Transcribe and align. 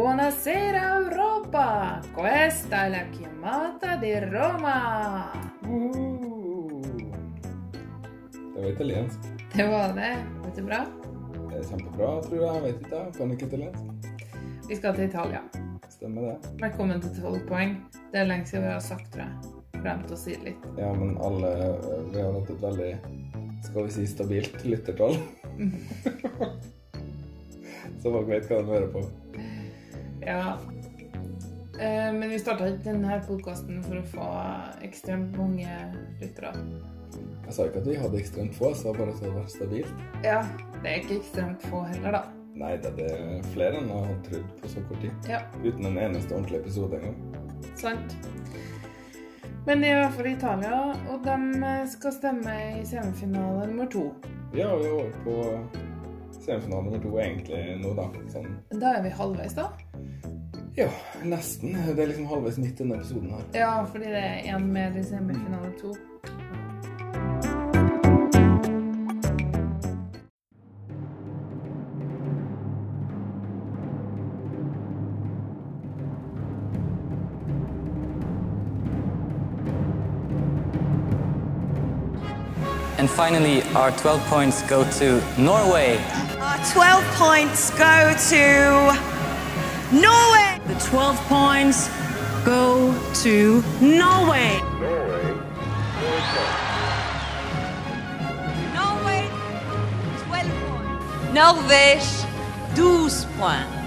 Buonasera 0.00 0.96
Europa! 0.96 2.00
Questa 2.14 2.86
è 2.86 2.88
la 2.88 3.04
chiamata 3.10 3.96
di 3.96 4.18
Roma! 4.18 5.30
Uh, 5.66 6.80
Det 8.54 8.60
var 8.62 8.70
italiensk. 8.70 9.18
Det 9.52 9.66
var 9.66 9.92
det. 9.92 10.16
Vet 10.44 10.56
du 10.56 10.62
bra? 10.62 10.86
Det 11.50 11.58
er 11.58 11.64
kjempebra, 11.68 12.22
tror 12.22 12.40
jeg. 12.40 12.54
Jeg 12.54 12.62
vet 12.62 12.80
ikke, 12.80 12.96
jeg 12.96 13.12
kan 13.18 13.30
ikke 13.36 13.46
italiensk. 13.50 13.84
Vi 14.68 14.80
skal 14.80 14.96
til 14.96 15.04
Italia. 15.04 15.42
Stemmer 15.90 16.22
det. 16.30 16.38
Velkommen 16.64 17.04
til 17.04 17.10
12 17.20 17.44
poeng. 17.52 17.76
Det 18.12 18.24
er 18.24 18.32
lenge 18.32 18.48
siden 18.48 18.64
vi 18.70 18.72
har 18.72 18.80
sagt, 18.80 19.20
jeg. 19.20 19.28
Glemt 19.82 20.08
å 20.08 20.16
si 20.16 20.32
det 20.32 20.44
litt. 20.48 20.68
Ja, 20.80 20.94
men 20.96 21.18
alle 21.20 21.76
Vi 22.08 22.24
har 22.24 22.32
hatt 22.40 22.48
et 22.56 22.62
veldig, 22.64 22.92
skal 23.68 23.84
vi 23.84 23.98
si, 24.00 24.08
stabilt 24.16 24.64
lyttertall. 24.64 25.20
Så 28.00 28.08
folk 28.08 28.30
vet 28.32 28.48
hva 28.48 28.62
de 28.64 28.72
hører 28.72 28.92
på. 28.94 29.04
Ja. 30.26 30.58
Eh, 31.80 32.12
Men 32.12 32.28
vi 32.28 32.38
starta 32.38 32.66
ikke 32.68 32.84
denne 32.92 33.20
podkasten 33.26 33.82
for 33.86 34.00
å 34.00 34.06
få 34.12 34.26
ekstremt 34.84 35.36
mange 35.38 35.68
lyttere. 36.20 36.52
Jeg 37.46 37.54
sa 37.56 37.64
ikke 37.66 37.80
at 37.82 37.86
vi 37.88 37.96
hadde 37.98 38.18
ekstremt 38.20 38.54
få, 38.54 38.68
jeg 38.70 38.76
sa 38.82 38.92
bare 38.94 39.14
at 39.14 39.22
det 39.24 39.30
var 39.34 39.46
stabilt. 39.50 40.04
Ja, 40.22 40.42
det 40.82 40.90
er 40.92 41.00
ikke 41.00 41.16
ekstremt 41.18 41.64
få 41.70 41.80
heller, 41.88 42.12
da. 42.18 42.22
Nei, 42.60 42.74
det 42.82 42.92
det 42.98 43.06
er 43.14 43.42
flere 43.54 43.78
enn 43.80 43.88
jeg 43.88 44.04
hadde 44.04 44.22
trodd 44.28 44.52
på 44.60 44.68
så 44.68 44.82
kort 44.88 45.00
tid. 45.02 45.28
Ja, 45.30 45.40
Uten 45.64 45.86
en 45.88 45.98
eneste 45.98 46.34
ordentlig 46.36 46.60
episode 46.60 47.00
engang. 47.00 47.16
sant. 47.80 48.16
Men 49.66 49.80
de 49.82 49.88
er 49.90 49.98
i 49.98 50.00
hvert 50.04 50.14
fall 50.16 50.26
i 50.26 50.32
Italia, 50.36 50.76
og 51.12 51.24
de 51.24 51.72
skal 51.92 52.12
stemme 52.16 52.54
i 52.80 52.84
semifinale 52.88 53.66
nummer 53.68 53.86
to. 53.92 54.06
Ja, 54.56 54.70
vi 54.76 54.86
er 54.88 54.94
over 54.94 55.10
på 55.24 55.34
semifinale 56.40 56.84
nummer 56.86 57.02
to 57.02 57.12
egentlig 57.20 57.64
nå, 57.82 57.92
da. 57.98 58.06
Sånn 58.32 58.48
Da 58.80 58.94
er 58.98 59.02
vi 59.04 59.10
halvveis, 59.10 59.54
da. 59.58 59.68
Ja, 60.76 60.88
nesten. 61.24 61.74
Det 61.74 62.02
er 62.02 62.06
liksom 62.06 62.26
halvveis 62.26 62.58
midt 62.58 62.72
i 62.72 62.82
denne 62.82 62.96
episoden 62.96 63.30
her. 63.30 63.42
Ja, 63.54 63.82
fordi 63.84 64.04
det 64.04 64.22
er 64.24 64.56
én 64.56 64.64
mer 64.64 64.96
i 64.96 65.02
semifinale 65.02 65.72
to. 65.80 65.94
And 82.98 83.10
finally, 83.10 83.62
our 83.74 83.90
12 83.90 84.20
points 84.28 84.62
go 84.68 84.84
to 84.84 85.22
Norway. 85.38 85.96
Our 86.38 86.58
12 86.72 87.04
points 87.16 87.70
go 87.70 88.14
to 88.30 89.19
Norway. 89.92 90.60
The 90.68 90.74
12 90.88 91.16
points 91.28 91.90
go 92.44 92.94
to 93.24 93.60
Norway. 93.80 94.60
Norway, 98.72 99.26
12 100.28 100.50
points. 100.62 101.34
Norvège, 101.34 102.24
12 102.76 103.26
points. 103.38 103.80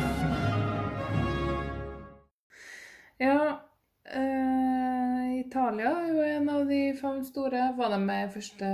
Ja, 3.19 3.59
eh, 4.05 5.39
Italia 5.39 5.89
er 5.89 6.07
jo 6.07 6.21
en 6.21 6.49
av 6.49 6.65
de 6.67 6.97
fem 7.01 7.23
store. 7.23 7.73
Var 7.77 7.89
de 7.89 7.99
med 7.99 8.27
i 8.27 8.31
første 8.33 8.65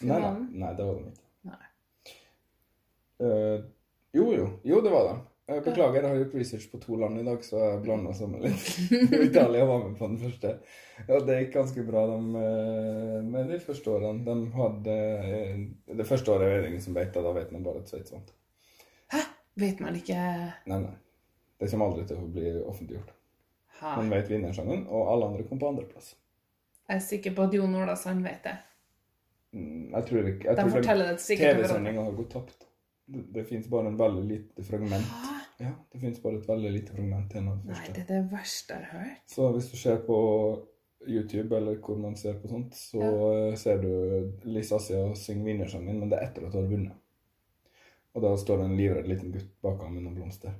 Nei, 0.00 0.20
nei, 0.20 0.34
nei, 0.50 0.74
det 0.76 0.84
var 0.86 0.94
de 0.94 1.10
ikke. 1.10 1.24
Nei. 1.42 1.64
Eh, 3.18 3.64
jo, 4.14 4.32
jo. 4.32 4.46
Jo, 4.64 4.80
det 4.80 4.92
var 4.94 5.08
det. 5.08 5.16
Jeg 5.48 5.62
beklager, 5.64 6.02
jeg 6.02 6.10
har 6.10 6.18
gjort 6.20 6.34
research 6.36 6.66
på 6.70 6.78
to 6.82 6.96
land 7.00 7.20
i 7.20 7.24
dag, 7.24 7.38
så 7.44 7.56
jeg 7.62 7.78
blanda 7.86 8.10
sammen 8.12 8.42
litt. 8.44 8.66
Italia 9.30 9.64
var 9.64 9.78
med 9.86 9.94
på 9.96 10.08
den 10.10 10.18
første. 10.20 10.50
Ja, 11.08 11.20
det 11.24 11.38
gikk 11.38 11.54
ganske 11.54 11.84
bra 11.88 12.02
de, 12.10 12.18
eh, 12.42 13.14
med 13.24 13.48
de 13.48 13.56
første 13.64 13.94
årene. 13.94 14.24
De 14.26 14.34
hadde, 14.58 14.96
eh, 15.24 15.94
det 15.96 16.06
første 16.10 16.34
året 16.34 16.50
er 16.52 16.60
det 16.66 16.68
ingen 16.74 16.84
som 16.84 16.98
vet 16.98 17.14
det, 17.16 17.22
da 17.24 17.32
vet 17.32 17.54
man 17.56 17.64
bare 17.64 17.80
at 17.80 17.88
Sveits 17.88 18.12
vant. 18.12 18.34
Vet 19.58 19.80
man 19.82 19.96
ikke 19.98 20.14
Nei, 20.70 20.76
nei. 20.84 20.92
Det 21.58 21.66
kommer 21.72 21.88
aldri 21.88 22.04
til 22.06 22.20
å 22.20 22.28
bli 22.30 22.52
offentliggjort. 22.60 23.08
ha. 23.80 23.96
Man 23.98 24.12
vet 24.12 24.28
vinnersangen, 24.30 24.84
og 24.86 25.08
alle 25.10 25.26
andre 25.32 25.46
kom 25.48 25.58
på 25.58 25.66
andreplass. 25.72 26.12
Jeg 26.88 27.00
er 27.00 27.02
sikker 27.08 27.34
på 27.34 27.48
at 27.48 27.56
Jon 27.56 27.74
Olasand 27.74 28.22
vet 28.22 28.44
det. 28.44 28.52
Mm, 29.56 29.90
Jeg 29.96 30.04
tror 30.12 30.28
ikke 30.30 30.44
jeg 30.52 30.56
De 30.56 30.62
tror 30.62 30.70
forteller 30.76 31.10
det 31.10 31.24
sikkert. 31.24 31.56
TV-sendinga 31.58 32.04
har 32.04 32.14
gått 32.20 32.30
tapt. 32.36 32.68
Det, 33.08 33.24
det 33.34 33.46
fins 33.48 33.66
bare 33.72 33.90
en 33.90 33.98
veldig 33.98 34.24
lite 34.28 34.62
fragment. 34.68 35.10
Hæ? 35.24 35.37
Ja, 35.58 35.72
det 35.92 35.98
fins 35.98 36.20
bare 36.22 36.38
et 36.38 36.46
veldig 36.48 36.70
lite 36.70 36.94
fragment 36.94 37.32
igjen 37.34 37.48
Nei, 37.50 37.74
første. 37.74 37.94
det 37.96 38.02
er 38.04 38.10
det 38.12 38.20
verste 38.30 38.76
jeg 38.76 38.90
har 38.92 39.00
hørt. 39.02 39.24
Så 39.26 39.48
hvis 39.56 39.70
du 39.72 39.76
ser 39.80 39.98
på 40.06 40.18
YouTube, 41.08 41.56
eller 41.56 41.80
hvor 41.82 41.98
man 41.98 42.14
ser 42.16 42.38
på 42.38 42.50
sånt, 42.50 42.76
så 42.78 43.02
ja. 43.02 43.56
ser 43.58 43.82
du 43.82 43.90
Liz 44.46 44.70
Assia 44.74 45.02
synge 45.18 45.48
vinnersangen, 45.48 45.98
men 45.98 46.10
det 46.10 46.18
er 46.18 46.28
etter 46.28 46.46
at 46.46 46.54
hun 46.54 46.62
har 46.62 46.70
vunnet. 46.70 47.74
Og 48.14 48.24
da 48.24 48.32
står 48.38 48.62
det 48.62 48.68
en 48.68 48.78
livredd 48.78 49.10
liten 49.10 49.34
gutt 49.34 49.50
bak 49.62 49.82
ham 49.82 49.94
med 49.94 50.06
noen 50.06 50.16
blomster. 50.18 50.54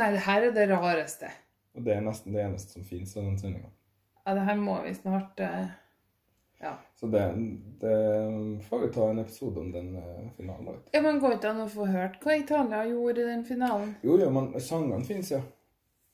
Nei, 0.00 0.08
det 0.14 0.24
her 0.24 0.48
er 0.48 0.56
det 0.56 0.66
rareste. 0.72 1.28
Og 1.76 1.84
det 1.84 1.94
er 1.96 2.04
nesten 2.04 2.32
det 2.36 2.44
eneste 2.46 2.76
som 2.76 2.84
fins 2.84 3.12
av 3.16 3.28
den 3.28 3.38
sendinga. 3.40 3.70
Ja, 4.22 4.34
det 4.38 4.44
her 4.48 4.58
må 4.60 4.78
vi 4.84 4.92
snart 4.96 5.40
eh, 5.40 5.72
Ja. 6.62 6.76
Så 6.94 7.08
det, 7.10 7.22
det 7.80 7.96
får 8.68 8.78
vi 8.78 8.88
ta 8.94 9.08
en 9.10 9.18
episode 9.18 9.60
om 9.60 9.72
den 9.72 9.96
eh, 9.96 10.28
finalen. 10.36 10.66
vet 10.66 10.94
ja 10.94 11.00
men 11.02 11.18
går 11.18 11.34
ikke 11.36 11.50
an 11.50 11.64
å 11.64 11.70
få 11.70 11.88
hørt 11.90 12.20
hva 12.22 12.36
Italia 12.38 12.84
gjorde 12.86 13.24
i 13.24 13.30
den 13.32 13.42
finalen? 13.48 13.96
Jo, 14.06 14.14
jo, 14.20 14.28
men 14.30 14.52
sangene 14.62 15.02
fins, 15.04 15.32
ja. 15.34 15.40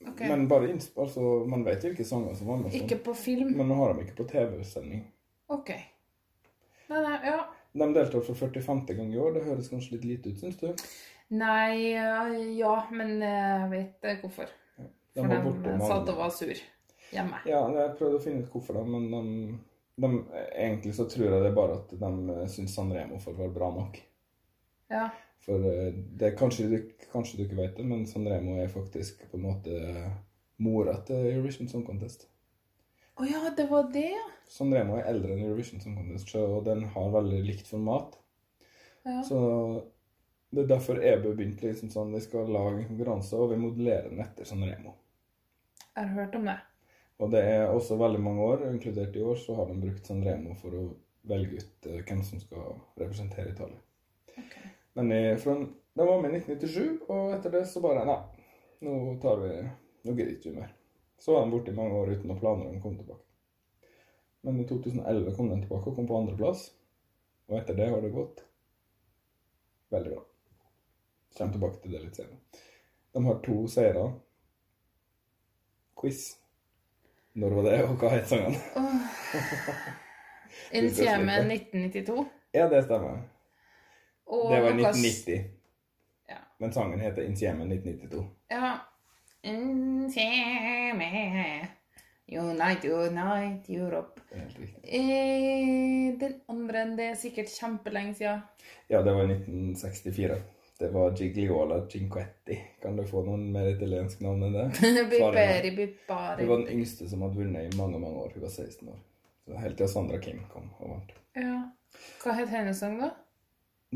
Okay. 0.06 0.31
Men 0.31 0.47
bare 0.48 0.70
altså, 0.72 1.20
man 1.50 1.66
vet 1.66 1.84
hvilke 1.84 2.06
sanger 2.06 2.34
som 2.38 2.48
var 2.48 2.62
med. 2.62 2.72
sånn. 2.72 2.86
Ikke 2.86 3.00
på 3.10 3.14
film? 3.19 3.53
Men 3.59 3.69
nå 3.69 3.76
har 3.82 3.92
de 3.92 4.06
ikke 4.06 4.22
på 4.22 4.28
TV-sending. 4.31 5.04
Ok. 5.53 5.75
Nei, 6.88 7.03
nei, 7.03 7.19
ja. 7.26 7.42
De 7.78 7.91
deltar 7.92 8.25
for 8.25 8.38
45. 8.38 8.84
gang 8.88 9.12
i 9.12 9.20
år. 9.20 9.34
Det 9.36 9.44
høres 9.44 9.69
kanskje 9.69 9.98
litt 9.98 10.09
lite 10.09 10.32
ut, 10.32 10.41
syns 10.41 10.56
du? 10.62 10.70
Nei, 11.36 11.92
eh, 11.92 12.34
ja, 12.56 12.75
men 12.94 13.19
jeg 13.20 13.70
vet 13.75 14.10
hvorfor. 14.22 14.48
hvorfor. 14.48 14.92
De 15.12 15.25
For 15.25 15.65
de 15.66 15.78
satt 15.82 16.12
og 16.15 16.20
var 16.25 16.32
sur 16.32 16.54
hjemme. 17.12 17.41
Ja, 17.48 17.62
jeg 17.75 17.97
prøvde 17.98 18.20
å 18.20 18.22
finne 18.22 18.44
ut 18.44 18.53
hvorfor, 18.53 18.78
da, 18.78 18.84
men 18.88 19.10
de, 19.12 19.59
de, 19.98 20.10
egentlig 20.54 20.94
så 20.94 21.04
tror 21.10 21.26
jeg 21.28 21.42
det 21.42 21.50
er 21.50 21.56
bare 21.56 21.78
at 21.81 21.91
de 22.00 22.10
eh, 22.34 22.47
syns 22.53 22.75
Sanremo 22.78 23.19
får 23.22 23.36
være 23.38 23.54
bra 23.54 23.70
nok. 23.75 23.98
Ja. 24.92 25.09
For 25.44 25.64
eh, 25.70 25.92
det 26.20 26.32
kanskje, 26.38 26.69
du- 26.70 27.06
kanskje 27.12 27.38
du 27.38 27.44
ikke 27.47 27.59
vet 27.60 27.76
det, 27.76 27.86
men 27.86 28.06
Sanremo 28.06 28.56
er 28.62 28.69
faktisk 28.72 29.26
på 29.31 29.36
en 29.41 29.47
måte 29.48 29.78
mora 30.59 30.97
til 31.06 31.28
Eurovision 31.32 31.69
Song 31.70 31.84
Contest. 31.86 32.26
Å 33.19 33.26
ja, 33.26 33.42
det 33.56 33.66
var 33.70 33.88
det, 33.92 34.06
ja. 34.14 34.26
Sanremo 34.48 34.97
er 34.98 35.09
eldre 35.10 35.34
enn 35.34 35.44
Eurovision 35.48 35.81
Song 35.82 35.97
Contest, 35.98 36.30
og 36.38 36.65
den 36.66 36.84
har 36.94 37.10
veldig 37.15 37.42
likt 37.47 37.66
format. 37.70 38.19
ja. 39.04 39.22
Så 39.26 39.38
det 40.50 40.62
er 40.62 40.69
derfor 40.70 40.97
EBU 41.04 41.34
begynte 41.36 41.66
liksom 41.69 41.91
sånn, 41.92 42.12
vi 42.15 42.20
skal 42.25 42.47
lage 42.48 42.78
en 42.78 42.86
konkurranse, 42.88 43.36
og 43.36 43.50
vi 43.50 43.59
modellerer 43.60 44.09
den 44.09 44.22
etter 44.25 44.47
Sanremo. 44.48 44.94
Jeg 45.92 46.06
har 46.06 46.15
hørt 46.15 46.34
om 46.38 46.47
det. 46.48 46.54
Og 47.19 47.31
det 47.33 47.43
er 47.43 47.67
også 47.67 47.99
veldig 47.99 48.21
mange 48.23 48.45
år, 48.47 48.65
inkludert 48.71 49.17
i 49.17 49.23
år, 49.27 49.37
så 49.43 49.56
har 49.59 49.67
de 49.69 49.81
brukt 49.83 50.06
Sanremo 50.06 50.55
for 50.61 50.75
å 50.79 50.84
velge 51.29 51.59
ut 51.59 51.89
eh, 51.91 52.01
hvem 52.06 52.23
som 52.25 52.41
skal 52.41 52.77
representere 53.01 53.53
Italia. 53.53 53.81
Okay. 54.39 54.71
Men 54.99 55.12
i, 55.12 55.23
fra, 55.43 55.57
de 55.99 56.07
var 56.07 56.23
med 56.23 56.37
i 56.37 56.41
1997, 56.45 57.09
og 57.11 57.34
etter 57.34 57.57
det 57.57 57.65
så 57.71 57.83
bare 57.83 58.07
Nei, 58.07 58.21
nå 58.87 58.95
tar 59.23 59.43
vi 59.43 59.53
Nå 60.07 60.15
gidder 60.15 60.37
ikke 60.37 60.53
vi 60.53 60.61
mer. 60.61 60.71
Så 61.19 61.34
var 61.34 61.45
de 61.45 61.53
borte 61.53 61.73
i 61.75 61.77
mange 61.77 61.99
år 61.99 62.12
uten 62.15 62.31
noen 62.31 62.39
planer 62.39 62.69
om 62.71 62.78
å 62.78 62.83
komme 62.83 63.01
tilbake. 63.03 63.25
Men 64.47 64.61
i 64.62 64.67
2011 64.69 65.34
kom 65.37 65.51
de 65.51 65.59
tilbake 65.65 65.91
og 65.91 65.97
kom 65.99 66.07
på 66.07 66.21
andreplass. 66.23 66.69
Og 67.51 67.59
etter 67.59 67.77
det 67.77 67.89
har 67.91 68.04
det 68.04 68.15
gått 68.15 68.45
veldig 69.91 70.13
bra. 70.15 70.22
Kommer 71.34 71.57
tilbake 71.57 71.83
til 71.83 71.97
det 71.97 72.03
litt 72.04 72.21
senere. 72.21 72.63
De 73.13 73.25
har 73.27 73.41
to 73.45 73.57
seire. 73.72 74.04
Quiz. 75.98 76.22
Når 77.39 77.55
var 77.55 77.63
det, 77.69 77.83
og 77.87 78.01
hva 78.01 78.09
het 78.17 78.27
sangen? 78.27 78.57
Insieme 80.79 81.37
1992. 81.45 82.25
Ja, 82.57 82.67
det 82.71 82.81
stemmer. 82.89 83.21
Og 84.27 84.51
Det 84.51 84.63
var 84.65 84.73
i 84.73 84.83
1990. 84.83 85.45
Ja. 86.29 86.41
Men 86.59 86.73
sangen 86.75 87.01
heter 87.01 87.23
Insieme 87.23 87.69
1992. 87.69 88.25
Ja. 88.51 88.73
Insieme 89.47 91.11
Unite, 92.29 92.91
unite, 92.93 93.73
Europe. 93.73 94.21
Helt 94.35 94.59
riktig. 94.59 94.83
Eh, 94.85 96.19
den 96.21 96.35
andre, 96.49 96.85
det 96.97 97.07
er 97.07 97.15
sikkert 97.17 97.55
kjempelenge 97.55 98.15
siden. 98.19 98.43
Ja, 98.91 98.99
det 99.03 99.15
var 99.15 99.23
i 99.23 99.39
1964. 99.39 100.43
Det 100.78 100.89
var 100.89 101.16
Gigliola 101.16 101.89
Cinquetti. 101.89 102.60
Kan 102.83 102.97
du 102.97 103.04
få 103.07 103.25
noen 103.27 103.48
mer 103.53 103.66
italiensk 103.72 104.21
navn 104.22 104.45
enn 104.47 104.53
det? 104.54 104.66
Biperi, 105.10 105.89
Hun 106.07 106.48
var 106.48 106.60
den 106.60 106.69
yngste 106.69 107.09
som 107.10 107.25
hadde 107.27 107.41
vunnet 107.41 107.66
i 107.66 107.77
mange, 107.77 107.98
mange 107.98 108.21
år. 108.22 108.30
Hun 108.34 108.45
var 108.45 108.53
16 108.53 108.89
år. 108.89 109.01
Så 109.45 109.59
Helt 109.59 109.77
til 109.80 109.89
Sandra 109.89 110.21
King 110.22 110.45
kom 110.53 110.69
og 110.78 110.92
vant. 110.92 111.10
Ja. 111.34 111.57
Hva 112.22 112.36
het 112.39 112.53
hennes 112.53 112.78
sang, 112.78 112.95
da? 113.01 113.10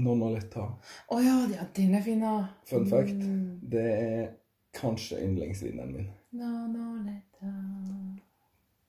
Nonoletta. 0.02 0.66
Å 1.12 1.20
ja, 1.22 1.36
ja, 1.52 1.68
den 1.76 1.94
er 1.94 2.02
fin, 2.02 2.24
da. 2.24 2.48
Fun 2.66 2.90
fact. 2.90 3.14
Mm. 3.14 3.60
Det 3.76 3.86
er 3.92 4.28
kanskje 4.74 5.22
yndlingsvinneren 5.22 5.94
min. 5.94 6.10
Nonoletta. 6.34 7.54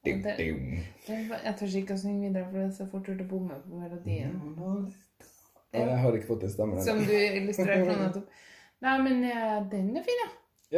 Den 0.03 0.25
Jeg 0.25 1.55
tør 1.59 1.75
ikke 1.79 1.95
å 1.95 2.01
synge 2.01 2.25
videre, 2.25 2.49
for 2.49 2.57
det 2.57 2.65
er 2.65 2.75
så 2.75 2.87
fort 2.91 3.07
gjort 3.07 3.21
å 3.23 3.27
bomme 3.27 3.59
på 3.63 3.83
melodien. 3.85 4.33
Ja, 4.33 4.81
Jeg 5.73 5.97
har 6.03 6.15
ikke 6.17 6.27
fått 6.27 6.41
den 6.45 6.51
stemmen 6.53 6.81
Som 6.85 6.99
du 7.05 7.13
illustrerte 7.13 7.85
nå 7.89 7.95
nettopp. 8.03 8.27
Nei, 8.83 8.93
men 9.01 9.23
eh, 9.25 9.59
den 9.71 9.91
er 9.97 10.03
fin, 10.05 10.21
ja. 10.23 10.29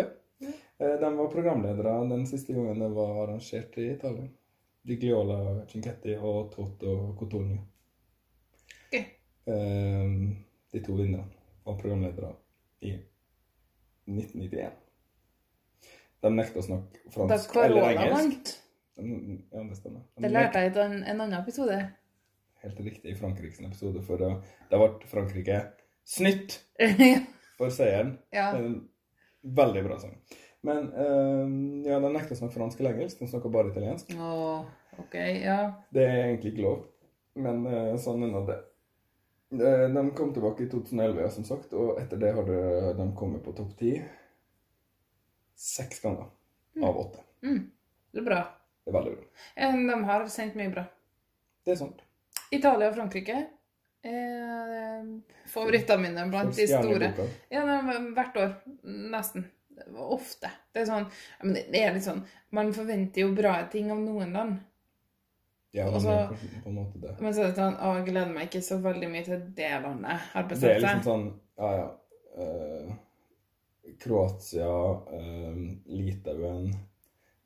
Ja. 0.02 0.06
Eh, 0.80 0.96
De 1.02 1.10
var 1.18 1.30
programledere 1.34 1.94
den 2.10 2.26
siste 2.30 2.54
gangen 2.54 2.80
det 2.80 2.90
var 2.96 3.24
arrangert 3.24 3.78
i 3.82 3.90
Italia. 3.92 4.28
Di 4.86 4.96
Gliola 5.02 5.66
Cinquetti 5.68 6.14
og 6.20 6.52
Toto 6.54 7.16
Cotonio. 7.20 7.64
Ok. 8.88 8.96
Eh, 9.00 10.16
De 10.72 10.82
to 10.86 10.94
vinnerne 11.00 11.28
var 11.66 11.80
programledere 11.80 12.34
i 12.86 12.94
1991. 14.06 14.72
De 16.22 16.32
nekta 16.36 16.60
å 16.62 16.66
snakke 16.66 17.12
fransk 17.14 17.56
eller 17.56 17.90
engelsk. 17.90 17.90
Carola 17.90 17.92
engelsk. 17.92 18.16
vant. 18.22 18.56
Ja, 19.52 19.64
det 19.70 19.78
stemmer. 19.78 20.02
De 20.16 20.24
Det 20.24 20.32
lærte 20.32 20.62
jeg 20.64 20.72
i 20.76 20.80
en, 20.86 20.94
en 21.04 21.22
annen 21.22 21.40
episode. 21.40 21.80
Helt 22.66 22.82
riktig 22.82 23.14
i 23.14 23.18
Frankrikes 23.20 23.62
episode, 23.62 24.02
for 24.08 24.22
da, 24.22 24.32
da 24.72 24.82
ble 24.82 25.10
Frankrike 25.10 25.62
snytt 26.06 26.60
for 27.60 27.70
seieren. 27.74 28.18
ja. 28.36 28.50
Veldig 29.46 29.84
bra 29.86 30.00
sang. 30.02 30.16
Men 30.66 30.88
uh, 30.98 31.46
ja, 31.86 32.00
de 32.02 32.10
nekta 32.10 32.34
å 32.34 32.40
snakke 32.40 32.58
fransk 32.58 32.80
eller 32.82 32.96
engelsk. 32.96 33.20
De 33.22 33.28
snakker 33.30 33.52
bare 33.54 33.70
italiensk. 33.70 34.10
Åh, 34.18 34.64
ok, 35.04 35.14
ja. 35.44 35.58
Det 35.94 36.06
er 36.08 36.22
egentlig 36.24 36.56
ikke 36.56 36.66
lov, 36.66 36.80
men 37.38 37.62
uh, 37.70 37.92
sånn 38.02 38.26
er 38.26 38.48
det. 38.50 38.56
Eh, 39.54 39.86
De 39.94 40.04
kom 40.18 40.34
tilbake 40.34 40.66
i 40.66 40.70
2011, 40.72 41.22
ja, 41.22 41.30
som 41.30 41.46
sagt, 41.46 41.76
og 41.78 42.00
etter 42.02 42.18
det 42.18 42.34
har 42.34 42.50
de 42.50 43.06
kommet 43.16 43.46
på 43.46 43.54
topp 43.56 43.76
ti 43.78 43.94
seks 45.56 46.02
ganger 46.04 46.32
av 46.82 46.98
åtte. 47.06 47.22
Mm. 47.46 47.62
Det 48.12 48.24
er 48.24 48.26
bra. 48.26 48.42
Det 48.84 48.92
er 48.92 48.98
veldig 48.98 49.14
bra. 49.16 49.30
De 49.94 50.02
har 50.10 50.28
sendt 50.34 50.58
mye 50.58 50.74
bra. 50.74 50.88
Det 51.66 51.76
er 51.76 51.80
sant. 51.80 52.02
Italia 52.52 52.90
og 52.92 52.96
Frankrike 52.98 53.38
er 54.06 55.02
favorittene 55.50 56.02
mine 56.04 56.28
blant 56.30 56.56
de 56.56 56.68
store. 56.70 57.10
Ja, 57.52 57.64
er 57.64 58.12
hvert 58.16 58.38
år. 58.42 58.56
Nesten. 58.86 59.48
Ofte. 60.00 60.48
Det 60.72 60.86
er 60.86 60.88
sånn 60.88 61.06
men 61.44 61.58
det 61.74 61.82
er 61.84 61.92
litt 61.98 62.06
sånn 62.06 62.22
Man 62.56 62.70
forventer 62.72 63.26
jo 63.26 63.34
bra 63.36 63.58
ting 63.68 63.90
av 63.92 63.98
noen 64.00 64.32
land. 64.32 64.60
Ja, 65.76 65.90
de 65.90 65.96
Og 65.98 66.02
så- 66.02 66.14
gjør 66.14 66.30
kanskje 66.30 66.62
på 66.64 66.70
en 66.70 66.76
måte 66.76 67.02
det. 67.02 67.16
Men 67.20 67.34
så 67.34 67.42
er 67.44 67.48
det 67.50 67.56
sånn 67.58 67.76
Å, 67.76 67.90
jeg 67.98 68.06
gleder 68.06 68.34
meg 68.34 68.48
ikke 68.48 68.62
så 68.64 68.78
veldig 68.82 69.10
mye 69.12 69.26
til 69.26 69.42
det 69.58 69.72
landet 69.84 70.22
har 70.32 70.44
Det 70.48 70.64
er 70.64 70.80
liksom 70.80 71.04
sånn 71.04 71.26
Ja, 71.58 71.72
ja. 71.76 71.90
eh, 72.38 72.94
Kroatia, 74.00 74.72
eh, 75.12 75.60
Litauen, 75.88 76.74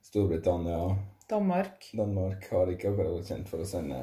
Storbritannia, 0.02 0.98
Danmark. 1.30 1.90
Danmark 1.94 2.48
har 2.52 2.68
ikke 2.68 2.90
akkurat 2.94 3.12
vært 3.20 3.28
kjent 3.28 3.48
for 3.50 3.58
å 3.60 3.66
sende 3.66 4.00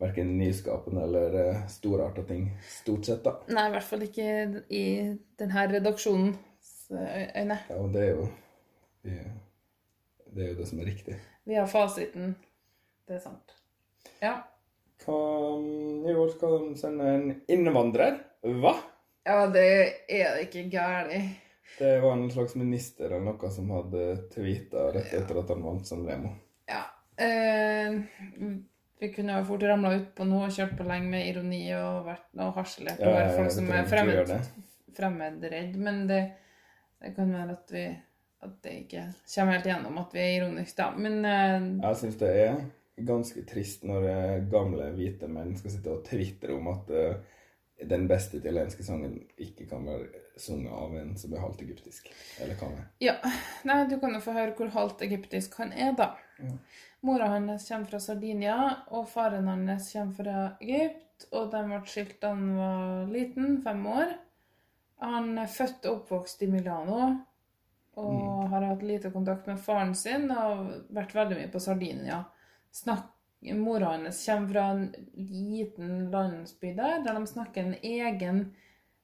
verken 0.00 0.32
nyskapende 0.38 1.02
eller 1.06 1.36
uh, 1.38 1.66
storarta 1.70 2.24
ting. 2.28 2.48
Stort 2.68 3.06
sett, 3.06 3.22
da. 3.24 3.36
Nei, 3.54 3.68
i 3.68 3.74
hvert 3.76 3.90
fall 3.90 4.06
ikke 4.06 4.30
i 4.74 4.84
denne 5.38 5.66
redaksjonens 5.74 6.72
øyne. 6.90 7.60
Ja, 7.68 7.78
og 7.78 7.92
det 7.94 8.08
er 8.08 8.10
jo 8.16 8.26
det, 9.04 10.42
er 10.42 10.48
jo 10.48 10.58
det 10.58 10.66
som 10.68 10.80
er 10.80 10.90
riktig. 10.90 11.20
Vi 11.44 11.54
har 11.58 11.68
fasiten. 11.68 12.34
Det 13.04 13.18
er 13.18 13.22
sant. 13.22 13.54
Ja. 14.22 14.34
Hva, 15.04 15.20
I 16.08 16.14
år 16.16 16.30
skal 16.32 16.58
de 16.70 16.76
sende 16.80 17.08
en 17.14 17.30
innvandrer. 17.52 18.18
Hva? 18.62 18.74
Ja, 19.24 19.44
det 19.52 19.64
er 20.08 20.36
det 20.36 20.46
ikke 20.48 20.68
gærent. 20.72 21.40
Det 21.78 21.94
var 22.02 22.12
en 22.12 22.30
slags 22.30 22.54
minister 22.60 23.08
eller 23.08 23.24
noe 23.24 23.50
som 23.50 23.70
hadde 23.72 24.04
tweeta 24.32 24.90
rett 24.94 25.14
etter 25.16 25.40
at 25.40 25.50
han 25.50 25.64
vant 25.64 25.88
San 25.88 26.04
Remo. 26.06 26.30
Ja. 26.70 26.84
Eh, 27.16 27.96
vi 29.04 29.10
kunne 29.14 29.36
jo 29.38 29.44
fort 29.48 29.66
ramla 29.68 29.92
utpå 29.98 30.26
noe 30.28 30.48
og 30.48 30.56
kjørt 30.56 30.74
på 30.78 30.86
lenge 30.88 31.12
med 31.12 31.28
ironi 31.28 31.62
og 31.76 32.08
vært 32.08 32.26
noe 32.38 32.54
harselert 32.56 33.04
over 33.04 33.20
ja, 33.20 33.36
folk 33.36 33.54
som 33.54 33.70
er 33.70 33.86
fremmed, 33.90 34.34
fremmedredd. 34.96 35.78
Men 35.80 36.02
det, 36.10 36.22
det 37.04 37.14
kan 37.16 37.32
være 37.36 37.56
at 37.58 37.74
vi 37.74 37.86
at 38.44 38.56
det 38.64 38.72
ikke 38.82 39.02
kommer 39.34 39.56
helt 39.56 39.68
gjennom 39.70 40.00
at 40.02 40.14
vi 40.14 40.20
er 40.20 40.34
ironiske, 40.38 40.76
da. 40.76 40.90
Men 41.00 41.14
uh, 41.24 41.68
Jeg 41.88 42.00
syns 42.00 42.18
det 42.20 42.32
er 42.42 42.58
ganske 43.08 43.44
trist 43.48 43.86
når 43.88 44.08
gamle 44.52 44.90
hvite 44.94 45.28
menn 45.30 45.54
skal 45.58 45.72
sitte 45.72 45.94
og 45.94 46.04
tvitre 46.06 46.54
om 46.54 46.68
at 46.70 46.92
eh, 46.94 47.40
den 47.82 48.06
beste 48.08 48.38
italienske 48.38 48.84
sangen 48.86 49.16
ikke 49.40 49.66
kan 49.68 49.86
være 49.86 50.24
sunget 50.40 50.72
av 50.72 50.94
en 50.98 51.14
som 51.18 51.34
er 51.34 51.42
halvt 51.42 51.62
egyptisk. 51.66 52.10
Eller 52.42 52.58
kan 52.58 52.74
det? 52.76 52.84
Ja. 53.04 53.16
Nei, 53.66 53.84
du 53.90 53.98
kan 54.02 54.14
jo 54.14 54.22
få 54.24 54.34
høre 54.36 54.54
hvor 54.58 54.72
halvt 54.74 55.02
egyptisk 55.06 55.56
han 55.60 55.72
er, 55.72 55.94
da. 55.98 56.12
Ja. 56.38 56.54
Mora 57.04 57.28
hans 57.34 57.68
kommer 57.68 57.90
fra 57.90 58.00
Sardinia, 58.00 58.58
og 58.96 59.08
faren 59.12 59.50
hans 59.50 59.90
kommer 59.92 60.14
fra 60.16 60.44
Egypt. 60.60 61.26
Og 61.34 61.50
de 61.52 61.60
ble 61.68 61.80
skilt 61.88 62.16
da 62.22 62.32
han 62.32 62.54
var 62.56 63.10
liten, 63.12 63.58
fem 63.64 63.84
år. 63.86 64.16
Han 65.04 65.34
er 65.38 65.50
født 65.50 65.84
og 65.86 66.00
oppvokst 66.00 66.42
i 66.46 66.50
Milano. 66.50 67.10
Og 68.00 68.48
har 68.50 68.64
hatt 68.66 68.82
lite 68.82 69.12
kontakt 69.14 69.46
med 69.46 69.60
faren 69.62 69.92
sin 69.94 70.26
og 70.32 70.70
vært 70.94 71.14
veldig 71.14 71.36
mye 71.38 71.50
på 71.52 71.62
Sardinia. 71.62 72.24
Snakk, 72.74 73.12
mora 73.52 73.92
hans 73.94 74.26
kommer 74.26 74.48
fra 74.52 74.64
en 74.72 74.84
liten 75.16 76.10
landsby 76.10 76.72
der, 76.76 77.02
der 77.04 77.18
de 77.18 77.26
snakker 77.26 77.64
en 77.66 77.74
egen 77.82 78.38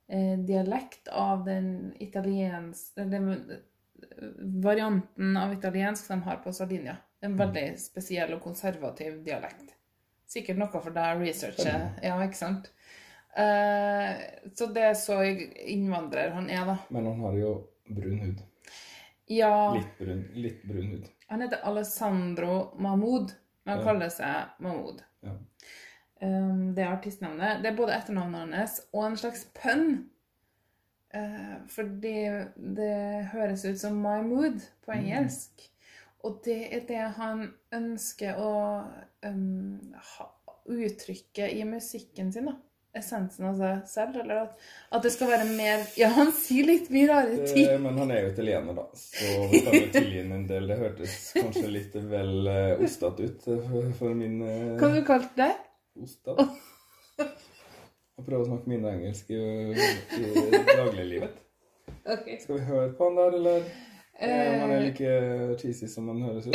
eh, 0.08 0.38
dialekt 0.38 1.08
av 1.12 1.44
den 1.44 1.92
italienske 2.00 3.04
den 3.04 3.28
varianten 4.64 5.36
av 5.36 5.52
italiensk 5.52 6.08
de 6.08 6.20
har 6.24 6.36
på 6.40 6.52
Sardinia. 6.52 6.96
En 7.20 7.36
veldig 7.36 7.74
spesiell 7.78 8.32
og 8.32 8.40
konservativ 8.42 9.18
dialekt. 9.26 9.74
Sikkert 10.30 10.56
noe 10.60 10.70
for 10.72 10.94
deg 10.94 11.18
å 11.18 11.20
researche. 11.20 11.74
Ja, 12.02 12.14
ikke 12.24 12.38
sant? 12.38 12.70
Eh, 13.36 14.22
så 14.56 14.70
det 14.72 14.86
er 14.88 14.96
så 14.98 15.18
innvandrer 15.24 16.32
han 16.34 16.48
er, 16.50 16.64
da. 16.70 16.78
Men 16.88 17.10
han 17.10 17.20
har 17.26 17.36
jo 17.38 17.52
brun 17.90 18.16
hud. 18.24 18.40
Ja, 19.30 19.52
Litt 19.76 19.98
brun, 20.00 20.24
litt 20.34 20.64
brun 20.66 20.88
hud. 20.94 21.04
han 21.28 21.44
heter 21.44 21.60
Alessandro 21.68 22.72
Mahmoud, 22.82 23.30
han 23.70 23.84
kaller 23.86 24.12
seg 24.12 24.62
Mahmoud. 24.62 25.02
Ja. 25.26 25.36
Um, 26.20 26.72
det 26.76 26.84
er 26.84 26.92
artistnavnet. 26.92 27.62
Det 27.62 27.70
er 27.70 27.76
både 27.78 27.96
etternavnet 27.96 28.56
hans 28.58 28.80
og 28.92 29.06
en 29.06 29.20
slags 29.20 29.46
pønn. 29.56 30.10
Uh, 31.14 31.56
fordi 31.72 32.16
det 32.76 33.30
høres 33.32 33.64
ut 33.66 33.80
som 33.80 33.96
My 33.98 34.20
Mood 34.26 34.60
på 34.84 34.94
engelsk. 34.94 35.64
Og 36.26 36.42
det 36.44 36.60
er 36.76 36.84
det 36.88 37.04
han 37.16 37.46
ønsker 37.74 38.36
å 38.38 38.52
um, 39.24 39.94
ha, 39.96 40.26
uttrykke 40.68 41.48
i 41.56 41.64
musikken 41.64 42.32
sin. 42.32 42.50
da. 42.50 42.58
Essensen 42.96 43.46
av 43.46 43.58
seg 43.60 43.82
selv. 43.90 44.16
Eller 44.22 44.42
at, 44.44 44.64
at 44.96 45.04
det 45.04 45.12
skal 45.14 45.30
være 45.30 45.46
mer 45.50 45.84
Ja, 45.98 46.10
han 46.16 46.32
sier 46.34 46.66
litt 46.66 46.88
mye 46.92 47.10
rare 47.10 47.36
ting. 47.44 47.66
Det, 47.68 47.76
men 47.82 48.00
han 48.02 48.14
er 48.14 48.24
jo 48.24 48.32
italiener, 48.32 48.78
da. 48.78 48.86
Så 48.98 49.44
vi 49.52 49.62
kan 49.66 49.76
jo 49.76 49.90
tilgi 49.94 50.22
ham 50.22 50.32
en 50.38 50.46
del. 50.48 50.70
Det 50.70 50.78
hørtes 50.80 51.18
kanskje 51.36 51.66
litt 51.76 52.00
vel 52.14 52.50
uh, 52.50 52.86
ostete 52.86 53.28
ut 53.28 53.46
eh, 53.52 53.68
for, 53.68 53.92
for 54.00 54.18
min 54.18 54.40
uh, 54.42 54.56
Hva 54.80 54.88
har 54.88 54.98
du 54.98 55.06
kalt 55.06 55.36
det? 55.38 55.52
Ostat. 56.00 56.42
Jeg 57.20 58.26
prøver 58.26 58.42
å 58.42 58.48
snakke 58.50 58.68
mindre 58.68 58.96
engelsk 58.98 59.30
i, 59.32 59.38
i 60.20 60.24
dagliglivet. 60.68 61.38
Okay. 62.00 62.36
Skal 62.42 62.58
vi 62.58 62.66
høre 62.66 62.90
på 62.96 63.08
han 63.08 63.16
der, 63.20 63.38
eller 63.38 63.70
Uh, 64.20 64.60
han 64.60 64.70
er 64.74 64.82
like 64.84 65.10
cheesy 65.62 65.86
som 65.88 66.10
han 66.10 66.18
høres 66.20 66.50
ut? 66.50 66.52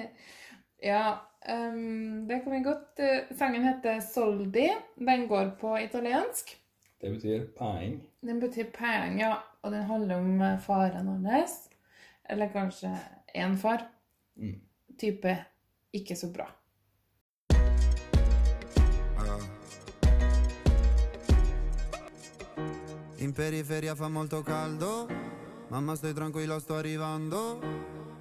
ja, 0.90 1.16
ehm, 1.46 2.26
det 2.28 2.40
kan 2.44 2.52
vi 2.52 2.60
godt 2.64 2.98
eh, 2.98 3.36
Sangen 3.36 3.64
heter 3.64 4.00
Soldi. 4.00 4.68
Den 4.94 5.26
går 5.28 5.50
på 5.60 5.78
italiensk. 5.78 6.56
Det 7.00 7.10
betyr 7.10 7.46
peng. 7.58 8.00
Den 8.20 8.40
betyr 8.40 8.64
peng, 8.64 9.20
ja. 9.20 9.38
Og 9.62 9.72
den 9.72 9.82
handler 9.82 10.18
om 10.18 10.40
eh, 10.40 10.58
faren 10.58 11.08
hans. 11.26 11.68
Eller 12.28 12.48
kanskje 12.52 12.94
én 13.34 13.56
far. 13.56 13.88
Mm. 14.36 14.60
Type 14.98 15.36
ikke 15.92 16.16
så 16.16 16.32
bra. 16.32 16.50
In 23.20 23.32
periferia 23.32 23.94
fa 23.94 24.08
molto 24.08 24.42
caldo, 24.42 25.06
mamma 25.68 25.94
stai 25.94 26.14
tranquilla 26.14 26.58
sto 26.58 26.76
arrivando, 26.76 27.60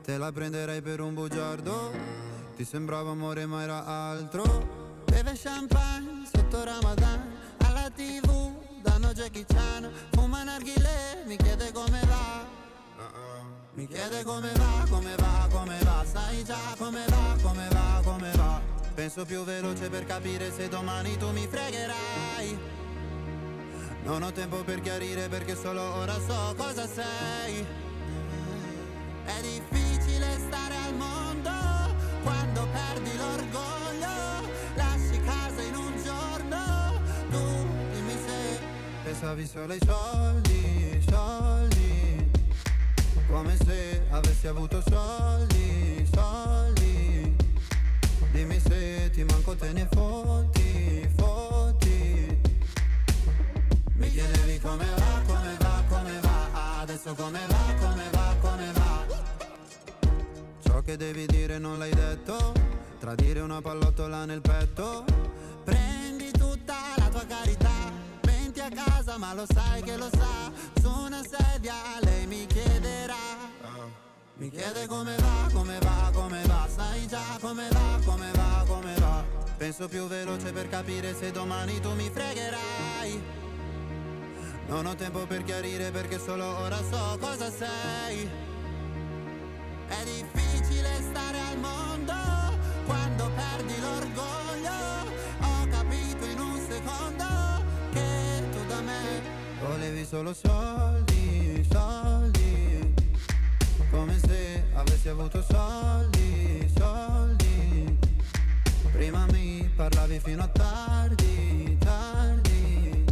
te 0.04 0.18
la 0.18 0.30
prenderei 0.32 0.82
per 0.82 1.00
un 1.00 1.14
bugiardo, 1.14 1.92
ti 2.60 2.66
sembrava 2.66 3.12
amore 3.12 3.46
ma 3.46 3.63
era 3.63 3.86
altro, 3.86 4.44
beve 5.06 5.32
champagne 5.34 6.28
sotto 6.30 6.62
Ramadan, 6.62 7.34
alla 7.60 7.89
tv 7.89 8.51
danno 8.82 9.13
Jackie 9.13 9.46
Chan, 9.46 9.89
fuma 10.12 10.44
narghile, 10.44 11.24
mi 11.25 11.38
chiede 11.38 11.72
come 11.72 12.01
va, 12.06 12.46
mi 13.75 13.88
chiede 13.88 14.24
come 14.25 14.51
va, 14.51 14.86
come 14.89 15.16
va, 15.16 15.48
come 15.50 15.78
va, 15.84 16.04
sai 16.04 16.44
già 16.44 16.75
come 16.78 17.06
va, 17.08 17.38
come 17.42 17.68
va, 17.72 18.01
come 18.04 18.32
va, 18.36 18.62
Penso 18.94 19.24
più 19.24 19.46
veloce 19.46 19.88
per 19.88 20.06
capire 20.06 20.51
se 20.51 20.68
domani 20.68 21.16
tu 21.16 21.32
mi 21.32 21.48
fregherai. 21.48 22.60
Non 24.04 24.22
ho 24.22 24.34
tempo 24.34 24.63
per 24.66 24.82
chiarire 24.82 25.30
perché 25.30 25.56
solo 25.56 25.82
ora 25.82 26.20
so 26.20 26.54
cosa 26.58 26.86
sei. 26.86 27.66
È 29.24 29.42
difficile 29.42 30.39
stare 30.39 30.75
al 30.75 30.96
mondo 30.96 31.19
quando 32.24 32.68
perdi 32.72 33.16
l'orgoglio. 33.18 34.50
Lasci 34.76 35.20
casa 35.22 35.62
in 35.62 35.76
un 35.76 35.94
giorno. 36.04 37.02
Tu 37.30 37.68
dimmi 37.94 38.14
se 38.26 38.60
pensavi 39.04 39.48
solo 39.48 39.74
ai 39.74 39.80
soldi, 39.86 41.04
soldi. 41.10 42.32
Come 43.28 43.56
se 43.66 44.06
avessi 44.10 44.48
avuto 44.48 44.82
soldi, 44.88 46.08
soldi. 46.14 47.36
Dimmi 48.32 48.60
se 48.60 49.10
ti 49.12 49.24
manco 49.24 49.56
te 49.56 49.72
ne 49.74 49.88
fotti, 49.92 51.10
fotti. 51.18 52.40
Mi 53.96 54.10
chiedevi 54.12 54.60
come 54.60 54.86
va, 54.96 55.22
come 55.26 55.58
va, 55.60 55.84
come 55.90 56.20
va. 56.22 56.82
Adesso 56.82 57.14
come 57.14 57.40
va, 57.48 57.74
come 57.80 58.10
va, 58.12 58.19
che 60.89 60.98
devi 60.98 61.27
dire 61.27 61.60
non 61.60 61.77
l'hai 61.77 61.93
detto. 61.93 62.51
Tradire 63.00 63.41
una 63.41 63.62
pallottola 63.62 64.25
nel 64.25 64.41
petto. 64.41 65.05
Prendi 65.63 66.31
tutta 66.31 66.77
la 66.98 67.10
tua 67.10 67.25
carità. 67.27 67.91
Menti 68.25 68.60
a 68.60 68.69
casa, 68.69 69.17
ma 69.19 69.36
lo 69.36 69.46
sai 69.48 69.84
che 69.84 69.96
lo 69.98 70.10
sa. 70.12 70.51
Su 70.81 70.89
una 70.89 71.22
sedia 71.22 71.75
lei 72.01 72.25
mi 72.25 72.48
chiederà. 72.48 73.13
Mi 74.38 74.50
chiede 74.50 74.88
come 74.88 75.15
va, 75.17 75.50
come 75.53 75.77
va, 75.79 76.10
come 76.12 76.41
va. 76.48 76.67
Sai 76.75 77.08
già 77.08 77.38
come 77.39 77.67
va, 77.69 78.00
come 78.03 78.31
va, 78.31 78.63
come 78.65 78.93
va. 78.96 79.24
Penso 79.58 79.88
più 79.88 80.08
veloce 80.08 80.51
per 80.51 80.69
capire 80.69 81.13
se 81.13 81.29
domani 81.29 81.79
tu 81.79 81.93
mi 81.93 82.10
fregherai. 82.10 83.22
Non 84.67 84.88
ho 84.88 84.96
tempo 84.96 85.27
per 85.27 85.43
chiarire 85.43 85.91
perché 85.91 86.17
solo 86.17 86.46
ora 86.46 86.77
so 86.77 87.17
cosa 87.19 87.51
sei. 87.51 88.50
È 89.89 90.03
difficile 90.05 91.01
stare 91.01 91.39
al 91.39 91.58
mondo 91.58 92.13
quando 92.86 93.31
perdi 93.36 93.74
l'orgoglio. 93.79 95.12
Ho 95.41 95.67
capito 95.67 96.25
in 96.25 96.39
un 96.39 96.60
secondo 96.69 97.25
che 97.91 98.43
tu 98.51 98.65
da 98.67 98.81
me 98.81 99.22
volevi 99.62 100.05
solo 100.05 100.34
soldi, 100.34 101.67
soldi. 101.72 102.93
Come 103.89 104.19
se 104.19 104.63
avessi 104.74 105.10
avuto 105.10 105.43
soldi, 105.50 106.72
soldi. 106.77 107.98
Prima 108.91 109.25
mi 109.31 109.67
parlavi 109.75 110.19
fino 110.19 110.43
a 110.43 110.48
tardi, 110.48 111.77
tardi. 111.79 113.05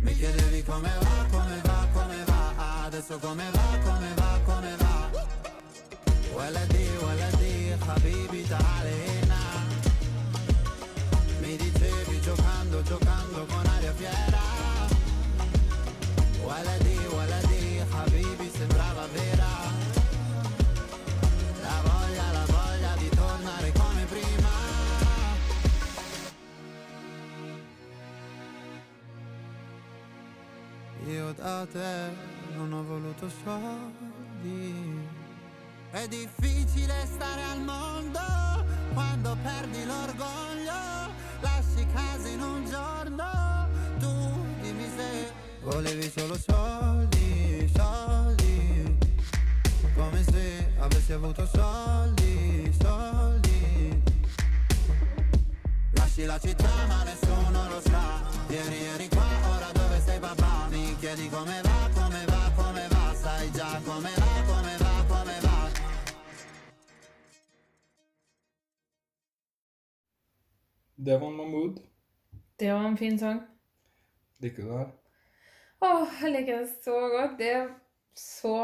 Mi 0.00 0.14
chiedevi 0.14 0.64
come 0.64 0.90
va, 1.00 1.26
come 1.30 1.60
va, 1.62 1.86
come 1.92 2.24
va. 2.24 2.84
Adesso 2.86 3.18
come 3.18 3.44
va, 3.52 3.78
come 3.84 4.14
va. 4.14 4.19
ولدي 6.39 6.87
ولدي 7.05 7.75
حبيبي 7.87 8.43
تعالى 8.49 8.95
هنا 9.07 9.43
Mi 11.41 11.53
dicevi 11.57 12.17
giocando, 12.27 12.77
giocando 12.89 13.39
con 13.51 13.65
aria 13.75 13.93
fiera 13.99 14.45
ولدي 16.47 16.97
ولدي 17.17 17.85
حبيبي 17.93 18.49
sembrava 18.57 19.05
vera 19.15 19.53
La 21.65 21.77
voglia, 21.89 22.25
la 22.37 22.45
voglia 22.55 22.91
di 23.01 23.09
tornare 23.09 23.71
come 23.79 24.03
prima 24.13 24.53
Io 31.07 31.33
da 31.33 31.65
te 31.73 31.93
non 32.55 32.73
ho 32.73 32.83
voluto 32.83 33.29
soldi 33.43 35.18
È 35.92 36.06
difficile 36.06 36.94
stare 37.04 37.42
al 37.42 37.60
mondo 37.62 38.20
quando 38.94 39.36
perdi 39.42 39.84
l'orgoglio 39.84 41.12
Lasci 41.40 41.86
casa 41.92 42.28
in 42.28 42.40
un 42.40 42.64
giorno 42.64 43.68
Tu 43.98 44.46
dimmi 44.62 44.88
se 44.96 45.32
volevi 45.62 46.10
solo 46.14 46.36
soldi, 46.38 47.70
soldi. 47.74 48.96
Come 49.94 50.22
se 50.22 50.72
avessi 50.78 51.12
avuto 51.12 51.46
soldi, 51.52 52.72
soldi. 52.80 54.02
Lasci 55.92 56.24
la 56.24 56.38
città 56.38 56.86
ma 56.86 57.02
nessuno 57.04 57.68
lo 57.68 57.80
sa. 57.80 58.22
Ieri 58.48 58.84
eri 58.94 59.08
qua, 59.08 59.26
ora 59.54 59.70
dove 59.72 60.00
sei 60.04 60.18
papà? 60.18 60.66
Mi 60.70 60.96
chiedi 60.98 61.28
come 61.28 61.60
va, 61.62 61.88
come 61.94 62.24
va, 62.26 62.50
come 62.54 62.86
va? 62.88 63.14
Sai 63.20 63.50
già 63.52 63.80
come 63.84 64.10
va, 64.16 64.42
come 64.46 64.62
va, 64.62 64.69
Devon 71.06 71.36
Mahmood. 71.36 71.80
Det 72.56 72.72
var 72.72 72.84
en 72.84 72.96
fin 72.96 73.18
sang. 73.18 73.40
Liker 74.38 74.62
du 74.62 74.68
det 74.68 74.78
her? 74.78 74.90
Åh, 75.80 76.08
jeg 76.22 76.32
liker 76.34 76.58
det 76.60 76.68
så 76.84 76.96
godt. 77.14 77.38
Det 77.38 77.48
er 77.56 77.68
så 78.20 78.56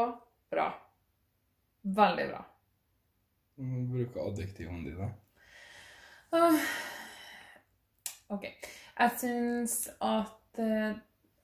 bra. 0.51 0.67
Veldig 1.97 2.27
bra. 2.29 2.43
Du 3.57 3.63
Bruker 3.93 4.27
adjektivene 4.29 4.83
dine. 4.85 5.07
Åh. 6.37 6.59
Ok. 8.35 8.45
Jeg 8.97 9.11
syns 9.21 9.75
at 10.03 10.61
eh, 10.61 10.97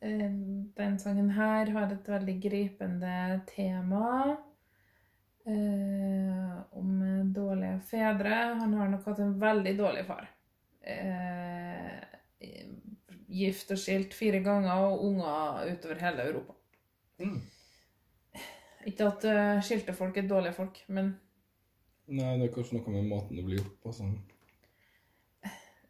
eh, 0.04 0.30
den 0.78 1.00
sangen 1.02 1.32
her 1.38 1.72
har 1.74 1.90
et 1.96 2.10
veldig 2.10 2.38
gripende 2.44 3.16
tema. 3.50 4.38
eh, 5.46 6.62
om 6.72 6.94
dårlige 7.36 7.80
fedre. 7.90 8.36
Han 8.62 8.74
har 8.74 8.88
nok 8.94 9.06
hatt 9.10 9.20
en 9.20 9.34
veldig 9.40 9.78
dårlig 9.80 10.06
far. 10.08 10.30
Eh, 10.84 12.02
gift 13.34 13.72
og 13.74 13.80
skilt 13.80 14.14
fire 14.14 14.42
ganger 14.44 14.88
og 14.90 15.06
unger 15.08 15.72
utover 15.72 16.02
hele 16.04 16.28
Europa. 16.30 16.54
Mm. 17.24 17.40
Ikke 18.86 19.08
at 19.08 19.26
uh, 19.26 19.64
skilte 19.64 19.96
folk 19.96 20.18
er 20.18 20.28
dårlige 20.28 20.58
folk, 20.58 20.84
men 20.88 21.14
Nei, 22.12 22.34
det 22.36 22.50
er 22.50 22.52
kanskje 22.52 22.76
noe 22.76 22.92
med 22.92 23.06
måten 23.08 23.38
det 23.40 23.46
blir 23.48 23.62
gjort 23.62 23.78
på. 23.80 23.94
Sånn. 23.96 24.18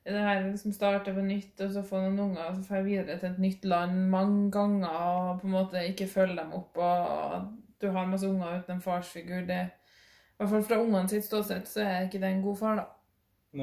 det 0.06 0.20
her 0.22 0.44
liksom 0.46 0.76
starter 0.76 1.16
på 1.16 1.24
nytt, 1.26 1.56
og 1.66 1.72
så 1.74 1.82
får 1.88 2.04
noen 2.04 2.20
unger, 2.28 2.44
og 2.52 2.60
så 2.60 2.68
får 2.68 2.80
jeg 2.80 2.86
videre 2.86 3.18
til 3.18 3.32
et 3.32 3.42
nytt 3.42 3.66
land 3.66 4.04
mange 4.14 4.52
ganger, 4.54 4.94
og 4.94 5.42
på 5.42 5.50
en 5.50 5.56
måte 5.56 5.86
ikke 5.90 6.12
følge 6.12 6.38
dem 6.38 6.54
opp, 6.54 6.78
og 6.78 7.50
du 7.82 7.90
har 7.96 8.12
masse 8.12 8.30
unger 8.30 8.60
uten 8.60 8.78
en 8.78 8.86
farsfigur. 8.86 9.42
Det, 9.50 9.62
I 9.66 10.38
hvert 10.38 10.54
fall 10.54 10.68
fra 10.70 10.82
ungene 10.84 11.10
sitt 11.10 11.26
ståsted 11.26 11.66
så 11.72 11.82
er 11.82 12.06
ikke 12.06 12.22
det 12.22 12.30
en 12.30 12.46
god 12.46 12.62
far, 12.62 12.84
da. 12.84 12.86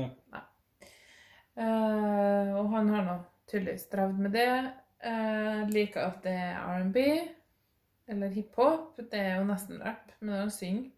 Nei. 0.00 0.10
Eh, 1.58 2.52
og 2.56 2.70
han 2.74 2.88
har 2.94 3.04
nå 3.06 3.16
tydeligvis 3.50 3.88
strevd 3.88 4.22
med 4.22 4.36
det. 4.36 4.52
Uh, 5.00 5.64
liker 5.72 6.10
at 6.10 6.18
det 6.26 6.32
er 6.36 6.58
R&B, 6.60 6.98
eller 8.12 8.34
hiphop. 8.34 8.98
Det 8.98 9.16
er 9.16 9.38
jo 9.38 9.46
nesten 9.48 9.80
rap, 9.80 10.12
men 10.20 10.42
han 10.42 10.50
synger. 10.52 10.90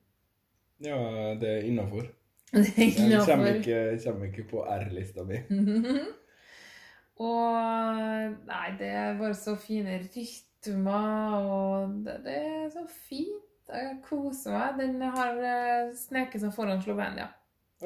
Ja, 0.83 0.99
det 1.39 1.53
er 1.53 1.69
innafor. 1.69 2.09
Det 2.53 2.73
er 2.77 3.09
Jeg 3.09 3.23
kommer 3.25 3.55
ikke, 3.55 3.77
kommer 4.05 4.27
ikke 4.27 4.43
på 4.51 4.65
R-lista 4.69 5.23
mi. 5.25 5.39
og 7.29 8.35
nei, 8.51 8.67
det 8.79 8.91
er 8.91 9.17
bare 9.17 9.39
så 9.39 9.55
fine 9.57 10.03
rytmer, 10.03 11.39
og 11.39 11.95
det, 12.05 12.19
det 12.27 12.37
er 12.43 12.67
så 12.75 12.85
fint. 13.09 13.49
Jeg 13.73 13.95
koser 14.05 14.53
meg. 14.53 14.83
Den 14.83 15.01
har 15.15 15.39
eh, 15.39 15.95
sneket 15.97 16.43
seg 16.43 16.53
foran 16.53 16.83
Slovenia, 16.85 17.31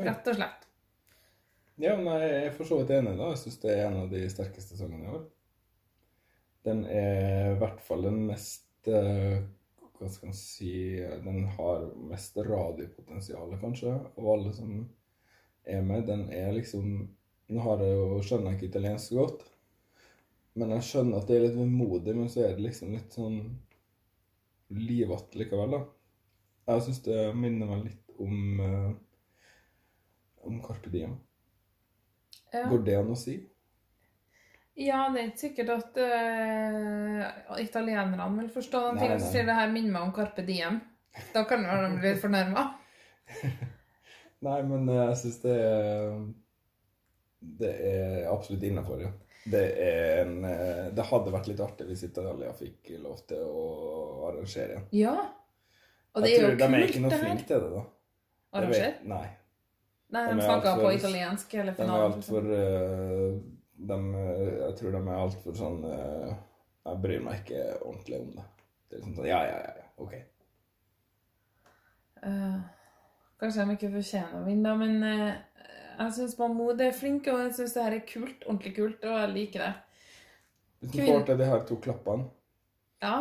rett 0.00 0.32
og 0.32 0.40
slett. 0.40 0.65
Ja, 1.76 1.92
nei, 2.00 2.20
jeg 2.22 2.44
er 2.46 2.54
for 2.56 2.68
så 2.68 2.78
vidt 2.80 2.92
enig. 2.96 3.16
da. 3.18 3.32
Jeg 3.34 3.40
syns 3.42 3.58
det 3.62 3.72
er 3.74 3.82
en 3.86 3.98
av 4.02 4.12
de 4.12 4.22
sterkeste 4.32 4.78
sangene 4.78 5.04
i 5.04 5.10
år. 5.12 5.24
Den 6.64 6.84
er 6.88 7.50
i 7.52 7.58
hvert 7.60 7.82
fall 7.84 8.06
den 8.08 8.22
mest 8.26 8.88
eh, 8.90 9.42
Hva 9.96 10.08
skal 10.10 10.30
man 10.32 10.36
si 10.36 10.72
Den 11.24 11.44
har 11.56 11.84
mest 12.10 12.36
radiopotensial, 12.36 13.52
kanskje, 13.60 13.92
av 13.92 14.30
alle 14.32 14.54
som 14.56 14.72
er 15.64 15.84
med. 15.86 16.06
Den 16.08 16.26
er 16.32 16.56
liksom 16.56 16.88
Nå 17.52 17.62
har 17.62 17.84
jeg 17.84 17.92
jo, 17.94 18.06
skjønner 18.26 18.50
jeg 18.50 18.58
ikke 18.58 18.70
italiensk 18.72 19.12
godt, 19.14 19.44
men 20.58 20.72
jeg 20.74 20.86
skjønner 20.88 21.20
at 21.20 21.28
det 21.28 21.36
er 21.36 21.44
litt 21.44 21.54
vemodig, 21.60 22.14
men 22.18 22.32
så 22.32 22.40
er 22.42 22.56
det 22.56 22.64
liksom 22.64 22.90
litt 22.96 23.14
sånn 23.14 23.36
livete 24.74 25.38
likevel, 25.38 25.76
da. 25.76 25.80
Jeg 26.72 26.82
syns 26.88 26.98
det 27.04 27.20
minner 27.38 27.70
meg 27.70 27.84
litt 27.84 28.16
om 28.18 28.64
eh, 28.66 28.90
om 30.50 30.58
Carpe 30.66 30.90
Diem. 30.90 31.14
Ja. 32.56 32.64
Går 32.70 32.82
det 32.86 32.96
an 33.00 33.12
å 33.12 33.18
si? 33.18 33.36
Ja, 34.76 35.06
det 35.12 35.20
er 35.22 35.28
ikke 35.30 35.40
sikkert 35.40 35.70
at 35.72 35.98
uh, 36.04 37.60
italienerne 37.62 38.26
vil 38.42 38.50
forstå 38.52 38.82
den 38.90 38.98
ting. 39.00 39.14
som 39.20 39.30
sier 39.32 39.46
det 39.48 39.56
her 39.56 39.70
minner 39.72 39.94
meg 39.94 40.08
om 40.08 40.12
Carpe 40.16 40.44
Diem. 40.44 40.82
Da 41.32 41.46
kan 41.48 41.64
jo 41.64 41.78
de 41.80 41.94
bli 41.96 42.10
litt 42.12 42.20
fornærma. 42.20 42.66
Nei, 44.46 44.58
men 44.68 44.88
eh, 44.92 44.98
jeg 45.08 45.20
syns 45.22 45.38
det 45.42 45.54
er 45.56 46.18
Det 47.62 47.70
er 47.88 48.26
absolutt 48.28 48.66
innafor, 48.68 49.00
ja. 49.00 49.08
Det 49.46 49.62
er 49.80 50.20
en 50.26 50.44
eh, 50.44 50.84
Det 50.94 51.06
hadde 51.08 51.32
vært 51.34 51.48
litt 51.50 51.62
artig 51.64 51.88
hvis 51.88 52.04
Italia 52.10 52.52
fikk 52.58 52.92
lov 53.00 53.24
til 53.30 53.42
å 53.46 53.64
arrangere 54.28 54.76
igjen. 54.76 54.86
Ja. 54.98 55.16
Og 56.12 56.24
det 56.24 56.32
Jeg 56.34 56.38
er 56.38 56.44
jo 56.44 56.52
kult, 56.52 56.60
det 56.60 56.66
tror 56.66 56.76
de 56.76 56.82
er 56.82 56.88
ikke 56.90 57.04
noe 57.06 57.20
flinke 57.24 57.48
til 57.48 57.64
det, 57.64 57.72
da. 57.72 57.82
Arrangere? 58.56 58.92
Arranger? 58.92 59.10
Nei. 59.14 59.26
Nei, 60.14 60.22
De 60.28 60.34
de 60.34 60.38
er 60.38 60.46
snakka 60.46 60.74
på 60.78 60.90
italiensk 60.94 61.52
hele 61.58 61.72
De 61.72 61.74
er 61.74 61.78
finalen. 61.80 62.12
altfor 62.12 62.44
uh, 62.46 63.40
de, 63.76 63.96
eh, 64.14 64.52
Jeg 64.60 64.76
tror 64.78 64.90
de 64.94 65.00
er 65.02 65.18
altfor 65.18 65.56
sånn 65.58 65.80
uh, 65.84 66.34
Jeg 66.86 67.00
bryr 67.02 67.20
meg 67.26 67.40
ikke 67.42 67.64
ordentlig 67.82 68.20
om 68.20 68.30
det. 68.36 68.44
Det 68.88 68.94
er 68.94 69.00
liksom 69.02 69.16
sånn 69.18 69.26
Ja, 69.28 69.40
ja, 69.44 69.56
ja. 69.64 69.72
ja, 69.80 69.88
OK. 69.98 70.14
Uh, 72.26 72.60
kanskje 73.40 73.66
de 73.66 73.76
ikke 73.76 73.90
fortjener 73.96 74.38
å 74.40 74.44
vinne, 74.46 74.72
men 74.80 74.94
uh, 75.04 75.34
jeg 75.98 76.14
syns 76.16 76.38
Mahmoud 76.40 76.80
er 76.82 76.94
flink, 76.96 77.26
og 77.32 77.42
jeg 77.44 77.52
syns 77.58 77.74
det 77.76 77.84
her 77.86 77.96
er 77.98 78.06
kult. 78.08 78.46
Ordentlig 78.46 78.74
kult, 78.78 79.04
og 79.06 79.18
jeg 79.20 79.32
liker 79.34 79.64
det. 79.66 79.72
Hvis 80.80 80.92
du 80.94 81.02
får 81.06 81.26
til 81.28 81.38
de 81.40 81.50
her 81.50 81.66
to 81.68 81.78
klappene, 81.82 82.28
Ja. 83.02 83.16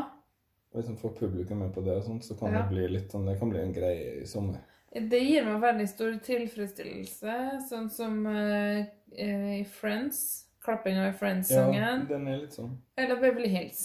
og 0.71 0.79
hvis 0.79 0.89
du 0.91 0.95
får 1.01 1.13
publikum 1.19 1.57
med 1.63 1.73
på 1.75 1.83
det, 1.85 1.97
og 1.97 2.03
sånt, 2.07 2.23
så 2.27 2.35
kan 2.39 2.53
Ja. 2.53 2.61
det 2.61 2.69
bli 2.69 2.87
litt 2.87 3.11
sånn 3.11 3.25
Det 3.25 3.37
kan 3.39 3.49
bli 3.49 3.59
en 3.61 3.73
greie 3.73 4.21
i 4.21 4.25
sommer. 4.25 4.59
Det 4.95 5.19
gir 5.19 5.43
meg 5.43 5.59
veldig 5.61 5.85
stor 5.91 6.13
tilfredsstillelse, 6.23 7.33
sånn 7.67 7.89
som 7.91 8.21
eh, 8.31 8.85
i 9.19 9.63
Friends. 9.67 10.21
Klappinga 10.65 11.03
i 11.03 11.11
Ja, 11.11 11.13
Friends-sangen. 11.19 12.07
den 12.09 12.27
er 12.31 12.39
litt 12.41 12.55
sånn 12.55 12.71
Eller 12.97 13.19
Beverly 13.21 13.51
Hills. 13.53 13.81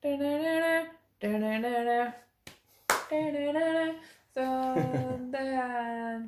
Så 0.00 0.14
det 5.32 5.42
er 5.42 6.22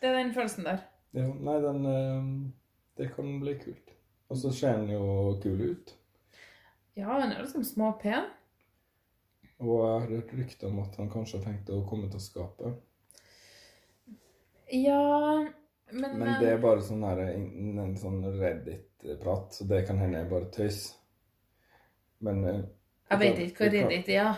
Det 0.00 0.08
er 0.10 0.14
den 0.18 0.34
følelsen 0.36 0.64
der. 0.68 0.78
Ja, 1.16 1.26
nei, 1.32 1.56
den 1.64 1.86
eh, 1.86 2.22
Det 2.98 3.08
kan 3.16 3.40
bli 3.40 3.56
kult. 3.58 3.90
Og 4.30 4.36
så 4.38 4.52
ser 4.54 4.76
den 4.78 4.90
jo 4.94 5.38
kul 5.42 5.60
ut. 5.72 5.94
Ja, 6.96 7.16
den 7.20 7.32
er 7.32 7.42
liksom 7.42 7.64
småpen. 7.66 8.28
Og 9.64 9.78
jeg 9.80 9.92
har 10.00 10.08
hørt 10.10 10.32
rykter 10.38 10.68
om 10.68 10.78
at 10.82 10.96
han 11.00 11.08
kanskje 11.12 11.38
har 11.38 11.46
tenkt 11.48 11.70
å 11.72 11.78
komme 11.88 12.10
til 12.12 12.20
skapet. 12.20 12.74
Ja, 14.74 15.44
men, 15.92 16.18
Men 16.18 16.40
det 16.40 16.50
er 16.52 16.60
bare 16.62 16.82
sånn 16.82 17.04
her, 17.06 17.20
en 17.34 17.78
en 17.78 17.96
sånn 18.00 18.22
Reddit-prat, 18.38 19.52
så 19.54 19.66
det 19.68 19.84
kan 19.88 20.00
hende 20.00 20.22
er 20.24 20.30
bare 20.30 20.48
tøys. 20.52 20.94
Men 22.24 22.40
eh, 22.48 22.62
Jeg 23.12 23.20
vet 23.20 23.42
ikke 23.44 23.68
hva 23.68 23.72
Reddit 23.76 24.08
er. 24.08 24.14
ja. 24.16 24.32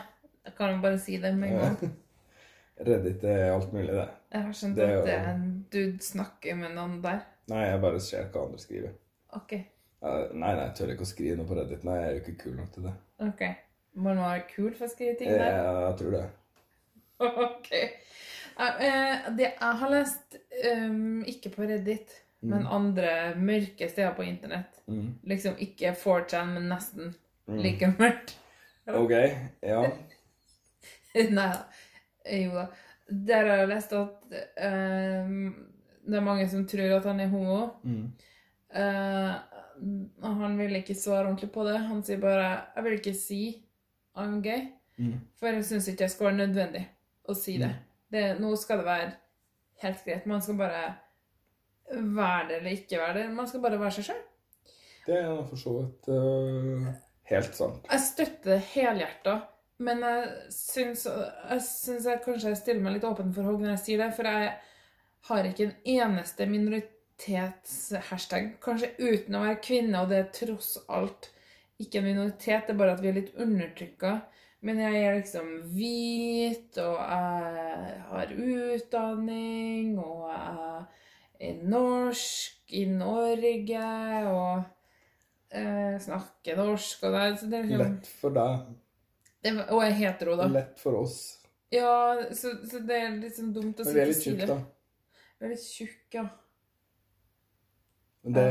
Jeg 0.47 0.55
kan 0.59 0.81
bare 0.83 0.99
si 1.03 1.17
det 1.19 1.33
med 1.35 1.55
en 1.55 1.63
gang. 1.63 1.95
Reddit 2.87 3.25
er 3.27 3.49
alt 3.55 3.73
mulig, 3.75 3.95
det. 3.97 4.09
Jeg 4.35 4.43
har 4.45 4.53
skjønt 4.59 4.77
Det 4.77 4.85
at 4.91 5.07
det 5.07 5.15
er 5.17 5.31
en 5.33 5.47
dude 5.73 6.03
snakker 6.05 6.59
med 6.59 6.75
noen 6.77 7.01
der. 7.03 7.25
Nei, 7.51 7.65
jeg 7.67 7.81
bare 7.83 8.03
ser 8.03 8.29
hva 8.35 8.45
andre 8.47 8.61
skriver. 8.63 8.93
Ok, 9.39 9.57
Nei, 10.07 10.29
nei, 10.39 10.51
jeg 10.61 10.75
tør 10.77 10.91
ikke 10.93 11.07
å 11.07 11.09
skrive 11.09 11.37
noe 11.39 11.49
på 11.49 11.57
Reddit. 11.57 11.83
Nei, 11.87 11.95
jeg 11.99 12.09
er 12.11 12.13
jo 12.19 12.21
ikke 12.23 12.35
kul 12.45 12.59
nok 12.61 12.69
til 12.75 12.85
det. 12.87 12.93
ok. 13.27 13.43
Må 13.97 14.13
det 14.13 14.19
være 14.23 14.43
kul 14.51 14.75
for 14.77 14.87
å 14.87 14.93
skrive 14.93 15.17
ting 15.19 15.31
Jeg, 15.33 15.39
der? 15.41 15.97
tror 15.97 16.11
det. 16.17 16.25
Ok. 17.47 17.71
Eh, 17.73 19.29
Det 19.37 19.47
jeg 19.47 19.77
har 19.81 19.91
lest, 19.93 20.37
um, 20.73 21.23
ikke 21.29 21.51
på 21.55 21.65
Reddit, 21.69 22.13
men 22.47 22.67
andre 22.67 23.35
mørke 23.41 23.89
steder 23.91 24.13
på 24.17 24.23
internett. 24.29 24.83
Mm. 24.89 25.15
Liksom 25.25 25.57
ikke 25.59 25.95
4chan, 25.97 26.53
men 26.59 26.69
nesten 26.73 27.15
Mm. 27.49 27.59
like 27.63 27.87
mørkt. 27.99 28.33
OK. 28.89 29.13
Ja. 29.63 29.83
Nei 31.15 31.47
da. 31.53 31.61
Jo 32.27 32.55
da. 32.57 32.65
Der 33.09 33.47
har 33.47 33.61
jeg 33.61 33.69
lest 33.71 33.93
at 33.95 34.25
um, 35.23 35.37
det 36.07 36.17
er 36.19 36.25
mange 36.27 36.49
som 36.51 36.65
tror 36.67 36.97
at 36.97 37.05
han 37.07 37.21
er 37.23 37.29
homo. 37.31 37.61
Mm. 37.87 38.09
Eh, 38.75 39.35
han 40.27 40.59
vil 40.59 40.75
ikke 40.81 40.95
svare 40.99 41.29
ordentlig 41.29 41.53
på 41.55 41.65
det. 41.69 41.79
Han 41.87 42.03
sier 42.03 42.19
bare 42.19 42.49
'Jeg 42.75 42.85
vil 42.85 42.93
ikke 42.99 43.15
si 43.15 43.41
I'm 44.17 44.41
gay', 44.43 44.73
Mm. 44.99 45.21
for 45.39 45.47
jeg 45.53 45.65
syns 45.65 45.89
ikke 45.89 45.99
det 45.99 46.11
skal 46.11 46.27
være 46.27 46.37
nødvendig 46.47 46.87
å 47.29 47.35
si 47.37 47.59
det. 47.61 47.75
det. 48.11 48.41
Nå 48.41 48.57
skal 48.57 48.79
det 48.79 48.85
være 48.87 49.13
helt 49.83 50.05
greit. 50.07 50.27
Man 50.27 50.41
skal 50.43 50.55
bare 50.57 50.95
være 51.93 52.49
det 52.49 52.57
eller 52.57 52.71
ikke 52.71 52.99
være 52.99 53.15
det. 53.19 53.31
Man 53.35 53.47
skal 53.49 53.61
bare 53.61 53.79
være 53.81 53.91
seg 53.99 54.05
sjøl. 54.09 54.23
Det 55.07 55.17
er 55.19 55.45
for 55.51 55.57
så 55.57 55.71
vidt 55.83 56.09
uh, 56.09 56.87
helt 57.31 57.55
sant. 57.55 57.87
Jeg 57.93 58.01
støtter 58.01 58.51
det 58.55 58.61
helhjerta, 58.73 59.41
men 59.79 60.01
jeg 60.01 60.29
syns, 60.51 61.07
jeg 61.51 61.61
syns 61.63 62.05
jeg 62.09 62.21
kanskje 62.25 62.49
jeg 62.49 62.57
stiller 62.63 62.83
meg 62.83 62.93
litt 62.97 63.05
åpen 63.05 63.35
for 63.37 63.43
hogg 63.47 63.61
når 63.61 63.71
jeg 63.77 63.85
sier 63.85 63.99
det, 64.03 64.11
for 64.17 64.23
jeg 64.33 64.45
har 65.29 65.43
ikke 65.45 65.65
en 65.69 65.77
eneste 65.85 66.47
minoritets-hashtag, 66.51 68.45
kanskje 68.65 68.95
uten 68.99 69.35
å 69.37 69.45
være 69.45 69.61
kvinne, 69.63 70.01
og 70.01 70.09
det 70.11 70.19
er 70.23 70.33
tross 70.35 70.79
alt 70.89 71.31
ikke 71.83 72.01
en 72.01 72.09
minoritet, 72.09 72.67
det 72.67 72.75
er 72.75 72.81
bare 72.81 72.97
at 72.97 73.03
vi 73.05 73.11
er 73.11 73.19
litt 73.19 73.35
undertrykka. 73.43 74.15
Men 74.67 74.81
jeg 74.81 75.03
er 75.05 75.19
liksom 75.19 75.51
hvit, 75.77 76.79
og 76.83 76.97
jeg 76.97 77.99
har 78.11 78.33
utdanning, 78.33 79.93
og 80.01 80.31
jeg 80.33 81.51
er 81.51 81.61
norsk 81.69 82.75
i 82.75 82.87
Norge, 82.91 83.91
og 84.33 84.65
eh, 85.53 85.99
snakker 86.03 86.59
norsk, 86.59 87.05
og 87.05 87.15
det, 87.15 87.27
så 87.41 87.51
det 87.53 87.61
er 87.61 87.69
liksom 87.69 87.85
Lett 87.85 88.09
for 88.23 88.39
deg. 88.39 88.65
det, 89.45 89.53
og 89.69 89.85
jeg 89.85 89.93
er 89.93 89.99
hetero, 90.01 90.39
da. 90.41 90.49
Lett 90.57 90.81
for 90.83 91.03
oss. 91.05 91.19
Ja, 91.75 91.93
så, 92.33 92.57
så 92.67 92.81
det 92.87 92.97
er 92.97 93.15
litt 93.21 93.37
sånn 93.37 93.53
dumt 93.55 93.83
å 93.83 93.87
Men 93.87 93.95
vi 93.99 94.03
er 94.03 94.11
litt 94.11 94.23
si 94.23 94.31
tjukke, 94.33 94.49
da. 94.51 94.59
Vi 95.37 95.47
er 95.47 95.53
litt 95.53 95.69
tjukke, 95.69 96.23
ja. 96.23 96.27
Men 98.27 98.35
Det 98.35 98.47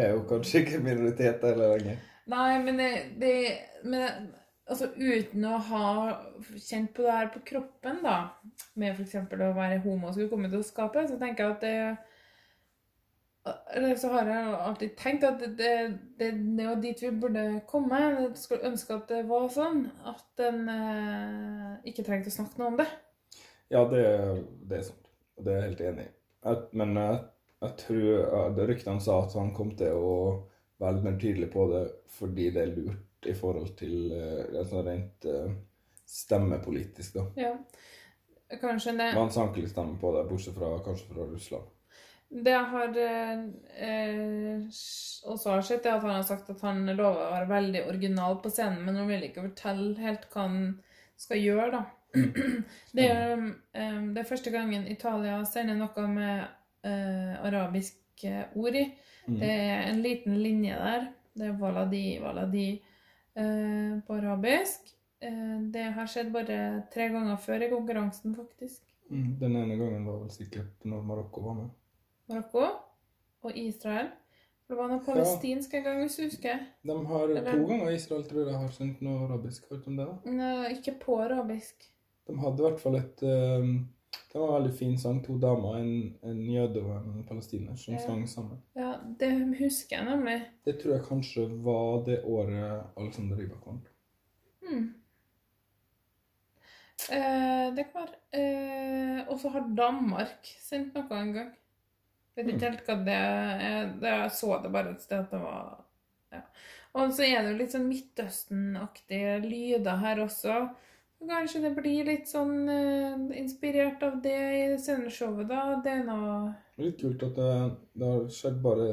er 0.00 0.08
jo 0.16 0.24
kanskje 0.26 0.64
ikke 0.64 0.80
minoritet 0.82 1.44
heller 1.46 1.76
lenger. 1.76 2.00
Nei, 2.32 2.52
men 2.64 2.80
det, 2.80 2.90
det 3.20 3.34
men, 3.84 4.30
altså, 4.64 4.88
uten 4.96 5.44
å 5.48 5.58
ha 5.68 5.88
kjent 6.56 6.94
på 6.96 7.04
det 7.04 7.18
her 7.18 7.28
på 7.34 7.42
kroppen, 7.52 8.00
da, 8.04 8.16
med 8.80 8.96
f.eks. 8.96 9.18
å 9.20 9.52
være 9.58 9.82
homo 9.84 10.08
og 10.08 10.16
skulle 10.16 10.30
komme 10.32 10.50
til 10.52 10.62
å 10.62 10.66
skape, 10.66 11.04
så 11.10 11.18
tenker 11.20 11.44
jeg 11.44 11.56
at 11.56 11.66
det 11.66 11.76
eller 13.74 13.96
så 13.98 14.08
har 14.12 14.28
jeg 14.30 14.50
alltid 14.54 14.90
tenkt 14.98 15.24
at 15.26 15.40
det, 15.40 15.48
det, 16.18 16.28
det, 16.30 16.62
jo 16.62 16.74
dit 16.78 17.00
vi 17.02 17.10
burde 17.24 17.46
komme. 17.66 17.98
Jeg 17.98 18.28
skulle 18.38 18.68
ønske 18.70 18.94
at 18.94 19.08
det 19.10 19.24
var 19.26 19.48
sånn. 19.50 19.88
At 20.06 20.42
en 20.46 20.60
eh, 20.70 21.72
ikke 21.90 22.04
trengte 22.06 22.30
å 22.30 22.36
snakke 22.36 22.60
noe 22.60 22.70
om 22.70 22.78
det. 22.78 22.86
Ja, 23.72 23.82
det, 23.90 24.04
det 24.70 24.78
er 24.78 24.86
sant. 24.86 25.10
Det 25.42 25.50
er 25.50 25.58
jeg 25.58 25.72
helt 25.72 25.84
enig 25.88 26.06
i. 26.06 26.14
Men 26.78 26.94
jeg, 27.00 27.18
jeg 27.64 27.76
tror 27.82 28.62
Ryktene 28.70 29.02
sa 29.02 29.18
at 29.24 29.34
han 29.40 29.50
kom 29.56 29.74
til 29.78 29.98
å 29.98 30.14
være 30.82 30.96
litt 30.96 31.06
mer 31.08 31.18
tydelig 31.20 31.50
på 31.52 31.66
det 31.72 31.82
fordi 32.12 32.50
det 32.54 32.62
er 32.62 32.74
lurt 32.76 33.28
i 33.30 33.34
forhold 33.38 33.74
til 33.78 34.12
eh, 34.16 34.58
altså 34.58 34.82
rent 34.86 35.28
eh, 35.30 35.52
stemmepolitisk, 36.12 37.14
da. 37.14 37.26
Ja. 37.38 37.52
Kanskje 38.60 38.92
det. 38.98 39.12
Man 39.16 39.30
sanker 39.32 39.62
litt 39.62 39.72
stemme 39.72 39.96
på 40.00 40.10
det, 40.16 40.26
bortsett 40.28 40.58
fra 40.58 40.74
kanskje 40.84 41.14
fra 41.14 41.24
Russland. 41.30 41.70
Det 42.32 42.52
jeg 42.52 42.68
har 42.72 42.98
eh, 43.00 43.40
eh, 43.86 44.60
også 45.28 45.50
har 45.54 45.64
sett, 45.68 45.86
er 45.86 45.98
at 45.98 46.04
han 46.06 46.16
har 46.16 46.26
sagt 46.28 46.50
at 46.52 46.62
han 46.64 46.84
lover 46.88 47.26
å 47.26 47.32
være 47.34 47.50
veldig 47.50 47.82
original 47.90 48.38
på 48.40 48.52
scenen, 48.52 48.84
men 48.86 48.96
han 49.00 49.08
vil 49.10 49.26
ikke 49.28 49.44
fortelle 49.50 49.96
helt 50.00 50.28
hva 50.32 50.46
han 50.46 50.62
skal 51.20 51.42
gjøre, 51.42 51.70
da. 51.76 51.82
Det 52.96 53.08
er, 53.08 53.38
eh, 53.72 54.00
det 54.12 54.20
er 54.20 54.28
første 54.28 54.52
gangen 54.52 54.88
Italia 54.88 55.38
sender 55.48 55.78
noe 55.78 56.06
med 56.12 56.42
eh, 56.84 57.36
arabisk 57.40 58.01
eh, 58.28 58.44
ord 58.56 58.76
i. 58.78 58.86
Det 59.26 59.48
er 59.50 59.84
en 59.92 60.00
liten 60.02 60.38
linje 60.42 60.74
der. 60.78 61.06
Det 61.34 61.46
er 61.48 61.58
waladi, 61.60 62.06
waladi 62.20 62.66
eh, 63.36 63.92
på 64.06 64.16
arabisk. 64.18 64.90
Eh, 65.22 65.60
det 65.74 65.84
har 65.96 66.08
skjedd 66.10 66.32
bare 66.34 66.56
tre 66.92 67.08
ganger 67.12 67.36
før 67.40 67.62
i 67.66 67.70
konkurransen, 67.70 68.34
faktisk. 68.36 68.82
Mm. 69.12 69.36
Den 69.40 69.56
ene 69.56 69.76
gangen 69.76 70.06
var 70.08 70.18
vel 70.24 70.32
sikkert 70.34 70.84
når 70.88 71.04
Marokko 71.06 71.44
var 71.46 71.54
med. 71.60 71.70
Marokko 72.32 72.66
og 73.42 73.56
Israel. 73.58 74.10
For 74.66 74.74
det 74.74 74.80
var 74.80 74.92
noe 74.92 75.04
palestinsk 75.04 75.74
en 75.74 75.82
gang, 75.84 75.98
hvis 76.00 76.16
du 76.16 76.22
husker. 76.24 76.60
De 76.86 76.94
har 77.06 77.24
Eller- 77.28 77.48
to 77.50 77.66
ganger 77.66 77.90
Israel 77.92 78.22
tror 78.24 78.46
jeg 78.48 78.58
har 78.58 78.70
sendt 78.72 79.02
noe 79.02 79.26
arabisk. 79.26 79.66
Hørt 79.70 79.86
om 79.90 79.96
det? 79.96 80.06
da? 80.06 80.30
Nei, 80.30 80.74
ikke 80.76 80.94
på 81.02 81.18
arabisk. 81.20 81.88
De 82.26 82.36
hadde 82.38 82.62
i 82.62 82.66
hvert 82.68 82.80
fall 82.80 82.96
et 82.96 83.22
eh, 83.26 83.66
Det 84.32 84.40
var 84.40 84.48
en 84.48 84.54
veldig 84.62 84.74
fin 84.78 84.94
sang. 84.98 85.18
To 85.26 85.34
damer, 85.38 85.76
en, 85.76 86.14
en 86.24 86.38
jøde 86.48 86.80
og 86.80 86.94
en 86.96 87.24
palestiner, 87.28 87.74
som 87.76 87.94
Ja. 87.94 88.00
sang 88.00 88.22
sammen. 88.28 88.62
Ja, 88.74 88.94
det 89.20 89.30
husker 89.58 89.96
jeg 89.98 90.04
nemlig. 90.08 90.38
Det 90.64 90.78
tror 90.80 90.94
jeg 90.94 91.04
kanskje 91.04 91.44
var 91.64 92.04
det 92.06 92.22
året 92.24 92.84
Alexander 92.96 93.36
Rybak 93.36 93.66
vant. 93.66 93.90
Hmm. 94.62 94.94
Eh, 97.10 97.74
det 97.76 97.84
kan 97.90 98.04
være. 98.06 98.16
Eh, 98.40 99.28
og 99.28 99.40
så 99.40 99.48
har 99.52 99.68
Danmark 99.76 100.46
sendt 100.62 100.94
noe 100.94 101.18
en 101.20 101.32
gang. 101.34 101.50
Vet 102.36 102.48
ikke 102.48 102.70
helt 102.70 102.86
hva 102.88 102.96
det 103.04 103.16
er. 103.16 103.88
Jeg 104.00 104.30
så 104.38 104.54
det 104.62 104.72
bare 104.72 104.94
et 104.94 105.02
sted 105.04 105.18
at 105.26 105.32
det 105.34 105.40
var 105.42 105.82
ja. 106.32 106.40
Og 106.94 107.12
så 107.12 107.24
er 107.26 107.42
det 107.42 107.52
jo 107.52 107.58
litt 107.58 107.74
sånn 107.74 107.88
Midtøsten-aktige 107.88 109.34
lyder 109.44 110.00
her 110.00 110.22
også. 110.24 110.56
Kanskje 111.28 111.60
det 111.62 111.70
blir 111.76 112.04
litt 112.08 112.28
sånn 112.28 112.66
uh, 112.68 113.28
inspirert 113.38 114.02
av 114.02 114.18
det 114.24 114.34
i 114.58 114.62
sceneshowet, 114.80 115.46
da. 115.48 115.80
Det 115.84 115.92
er 116.02 116.52
Litt 116.82 116.98
kult 117.00 117.22
at 117.28 117.36
det, 117.38 117.48
det 117.94 118.08
har 118.10 118.24
skjedd 118.32 118.58
bare 118.64 118.86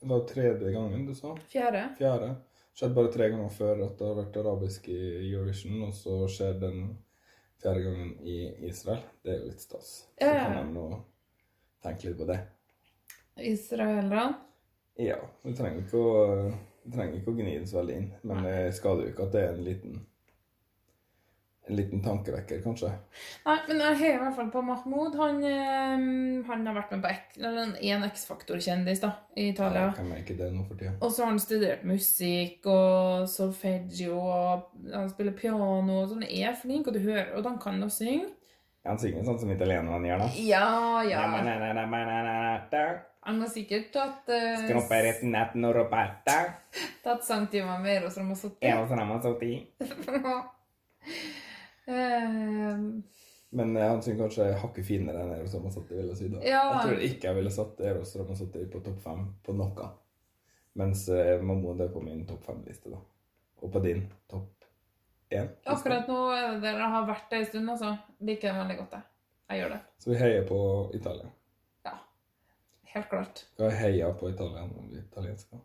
Det 0.00 0.08
var 0.10 0.24
tredje 0.28 0.72
gangen, 0.72 1.06
du 1.06 1.14
sa? 1.14 1.34
fjerde. 1.52 1.82
Fjerde. 1.98 2.30
Skjedd 2.74 2.94
bare 2.96 3.12
tre 3.14 3.28
ganger 3.30 3.52
før 3.54 3.84
at 3.86 3.98
det 4.00 4.06
har 4.08 4.16
vært 4.18 4.36
arabisk 4.40 4.88
i 4.90 4.98
Eurovision, 5.30 5.82
og 5.86 5.92
så 5.94 6.16
skjer 6.28 6.56
den 6.62 6.80
fjerde 7.62 7.84
gangen 7.84 8.14
i 8.26 8.38
Israel. 8.68 9.04
Det 9.22 9.30
er 9.34 9.38
jo 9.42 9.50
litt 9.52 9.62
stas. 9.62 9.92
Så 10.18 10.26
Ja, 10.26 10.48
kan 10.48 10.56
de 10.58 10.74
nå 10.74 10.88
tenke 11.84 12.08
litt 12.10 12.18
på 12.18 12.26
det. 12.32 12.40
Israelerne. 13.38 14.24
Ja. 14.98 15.20
Vi 15.42 15.54
trenger 15.58 15.84
ikke 15.84 16.00
å, 16.02 16.50
trenger 16.90 17.16
ikke 17.20 17.32
å 17.32 17.38
gni 17.38 17.54
det 17.60 17.68
så 17.70 17.80
veldig 17.80 17.96
inn, 18.00 18.10
men 18.22 18.42
det 18.46 18.58
skader 18.76 19.06
jo 19.06 19.14
ikke 19.14 19.28
at 19.28 19.32
det 19.36 19.44
er 19.46 19.54
en 19.54 19.64
liten 19.68 19.96
en 21.66 21.76
liten 21.76 22.02
tankevekker, 22.04 22.60
kanskje. 22.60 22.90
Nei, 23.46 23.56
men 23.70 23.78
jeg 23.80 23.96
heier 24.02 24.18
i 24.18 24.20
hvert 24.20 24.36
fall 24.36 24.50
på 24.52 24.62
Mahmoud. 24.66 25.14
Han, 25.16 25.38
eh, 25.48 26.02
han 26.48 26.66
har 26.68 26.76
vært 26.76 26.90
med 26.92 27.04
på 27.04 27.12
én 27.40 27.94
en 27.94 28.04
X-Faktor-kjendis 28.10 29.00
da, 29.00 29.14
i 29.32 29.48
Italia. 29.54 29.86
Ja, 29.88 29.94
kan 29.96 30.10
merke 30.10 30.36
det 30.36 30.50
nå 30.52 30.66
for 30.68 30.76
tida? 30.76 30.92
Og 31.00 31.12
så 31.12 31.24
har 31.24 31.32
han 31.32 31.40
studert 31.40 31.86
musikk 31.88 32.68
og 32.68 33.24
solfeggio, 33.32 34.18
og 34.20 34.92
han 34.92 35.08
spiller 35.12 35.32
piano, 35.38 36.02
og 36.02 36.10
sånn. 36.12 36.26
Er 36.28 36.52
flink, 36.60 36.90
og 36.90 36.98
du 36.98 37.00
hører, 37.00 37.32
og 37.38 37.48
han 37.48 37.60
kan 37.62 37.80
å 37.86 37.88
synge. 37.92 38.28
Ja, 38.84 38.90
Han 38.90 39.00
synger 39.00 39.24
sånn 39.24 39.40
som 39.40 39.52
italienerne 39.54 40.10
gjør, 40.10 40.20
da. 40.20 40.28
Ja, 40.44 41.00
ja. 41.08 41.22
Han 43.24 43.40
har 43.40 43.48
sikkert 43.48 43.88
tatt, 43.94 44.28
uh, 44.28 44.66
tatt 47.06 47.24
sangtimer 47.24 47.80
med 47.80 48.02
Eros 48.02 48.18
Ramazzotti. 48.20 48.68
Eh, 51.86 52.78
Men 53.54 53.76
eh, 53.76 53.88
han 53.88 54.02
syns 54.02 54.18
kanskje 54.20 54.48
hakket 54.62 54.86
finere 54.86 55.22
enn 55.22 55.34
Eros 55.36 55.54
Ramazzotti, 55.54 55.94
ville 55.98 56.14
da. 56.14 56.40
Ja. 56.46 56.62
Jeg 56.72 56.88
tror 56.88 57.04
ikke 57.08 57.28
jeg 57.28 57.38
ville 57.38 57.52
satt 57.54 57.80
Eros 57.80 58.16
Ramazzotti 58.18 58.64
på 58.72 58.80
topp 58.86 59.02
fem 59.04 59.26
på 59.44 59.54
noe. 59.56 59.90
Mens 60.74 61.06
Mammoen 61.08 61.46
Mahmoud 61.46 61.80
er 61.84 61.92
på 61.94 62.02
min 62.02 62.24
topp 62.26 62.48
fem-liste, 62.48 62.90
da. 62.90 62.98
Og 63.62 63.70
på 63.72 63.80
din 63.84 64.08
topp 64.30 64.64
én. 65.30 65.48
akkurat 65.64 66.08
nå 66.10 66.16
er 66.34 66.48
det 66.56 66.62
der 66.66 66.80
har 66.82 67.06
vært 67.06 67.30
det 67.30 67.38
en 67.38 67.46
stund, 67.52 67.70
altså. 67.70 67.92
Liker 68.20 68.50
det 68.50 68.58
veldig 68.58 68.76
godt, 68.80 68.96
jeg. 68.98 69.10
Jeg 69.50 69.60
gjør 69.60 69.74
det. 69.74 69.80
Så 69.98 70.10
vi 70.10 70.18
heier 70.18 70.46
på 70.48 70.58
Italia. 70.98 71.30
Ja. 71.86 71.94
Helt 72.94 73.08
klart. 73.12 73.44
Skal 73.52 73.70
jeg 73.70 73.80
heia 73.82 74.10
på 74.18 74.30
Italia 74.32 74.64
når 74.66 74.88
vi 74.90 74.98
italienske. 75.02 75.60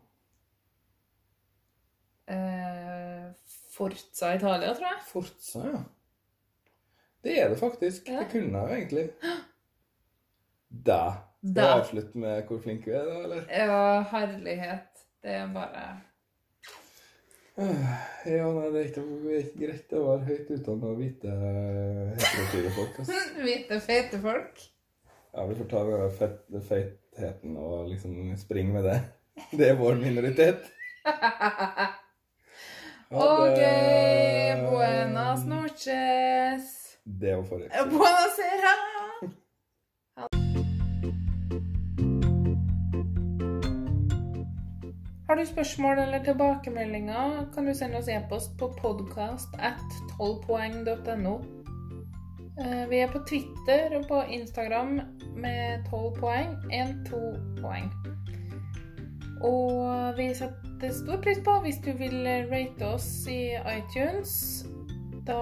Eh, 2.30 3.30
Forza 3.74 4.34
Italia, 4.36 4.74
tror 4.74 4.86
jeg. 4.92 5.02
Forza, 5.08 5.64
ja. 5.66 5.80
Det 7.24 7.34
er 7.42 7.48
det 7.48 7.58
faktisk. 7.60 8.08
Ja. 8.08 8.18
Det 8.22 8.28
kunne 8.32 8.58
jeg 8.58 8.68
jo 8.68 8.76
egentlig. 8.76 9.08
Da. 10.86 11.02
Skal 11.40 11.54
Da. 11.54 11.62
vi 11.62 11.80
avslutte 11.80 12.18
med 12.18 12.42
hvor 12.48 12.60
flinke 12.60 12.90
vi 12.90 12.96
er, 12.96 13.04
da, 13.04 13.18
eller? 13.24 13.42
Ja, 13.50 14.00
herlighet. 14.10 15.04
Det 15.22 15.30
er 15.36 15.52
bare 15.52 16.00
Ja, 18.26 18.52
nei, 18.52 18.66
det 18.72 18.80
er 18.80 18.88
ikke, 18.88 19.58
greit 19.60 19.92
å 19.92 20.04
være 20.06 20.24
høyt 20.30 20.50
utdanna 20.54 20.92
og 20.92 20.96
hvite 21.00 21.32
heterofile 22.16 22.70
folk. 22.76 22.98
Altså. 23.02 23.18
hvite, 23.44 23.80
feite 23.84 24.20
folk. 24.22 24.62
Ja, 25.34 25.46
vi 25.46 25.54
får 25.58 25.68
ta 25.70 25.82
den 25.86 26.12
fett, 26.16 26.38
feitheten 26.68 27.56
og 27.60 27.88
liksom 27.90 28.36
springe 28.40 28.72
med 28.72 28.88
det. 28.88 29.00
Det 29.52 29.68
er 29.70 29.80
vår 29.80 30.00
minoritet. 30.00 30.68
Ok, 33.10 33.58
buenas 34.70 35.42
noches. 35.44 36.79
Det 37.04 37.36
var 37.36 37.42
forrige 37.44 37.66
episode. 37.66 37.90
Buonasera. 37.90 38.74
Har 45.28 45.36
du 45.36 45.46
spørsmål 45.46 45.98
eller 45.98 46.24
tilbakemeldinger, 46.24 47.50
kan 47.54 47.66
du 47.66 47.74
sende 47.74 47.98
oss 47.98 48.08
e-post 48.08 48.56
på 48.58 48.68
podcast 48.82 49.48
at 49.58 49.84
12poeng.no. 50.18 51.34
Eh, 52.60 52.90
Vi 52.90 52.96
er 52.98 53.12
på 53.12 53.18
Twitter 53.28 53.96
og 53.98 54.08
på 54.08 54.22
Instagram 54.28 55.00
med 55.36 55.84
12 55.90 56.20
poeng, 56.20 56.56
1-2 56.72 57.20
poeng. 57.60 57.92
Og 59.42 60.18
vi 60.18 60.34
setter 60.34 60.90
stor 60.92 61.22
pris 61.22 61.38
på 61.44 61.60
hvis 61.62 61.78
du 61.84 61.92
vil 61.96 62.26
rate 62.50 62.86
oss 62.94 63.26
i 63.30 63.54
iTunes. 63.78 64.64
Da 65.26 65.38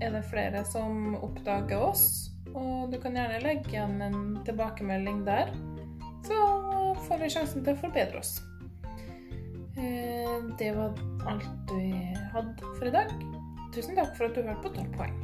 er 0.00 0.14
det 0.14 0.24
flere 0.30 0.64
som 0.68 1.14
oppdager 1.18 1.80
oss, 1.82 2.30
og 2.54 2.92
du 2.92 2.98
kan 3.02 3.16
gjerne 3.18 3.42
legge 3.44 3.72
igjen 3.72 4.00
en 4.02 4.20
tilbakemelding 4.46 5.24
der. 5.26 5.50
Så 6.26 6.38
får 7.06 7.22
vi 7.22 7.32
sjansen 7.32 7.64
til 7.64 7.74
å 7.74 7.82
forbedre 7.82 8.22
oss. 8.22 8.38
Eh, 9.78 10.14
Det 10.58 10.72
var 10.74 10.94
alt 11.30 11.70
vi 11.70 11.92
hadde 12.32 12.72
for 12.78 12.88
i 12.88 12.94
dag. 12.94 13.12
Tusen 13.74 13.96
takk 13.98 14.16
for 14.16 14.26
at 14.26 14.34
du 14.34 14.42
hørte 14.42 14.62
på 14.64 14.74
12 14.74 14.92
poeng. 14.96 15.16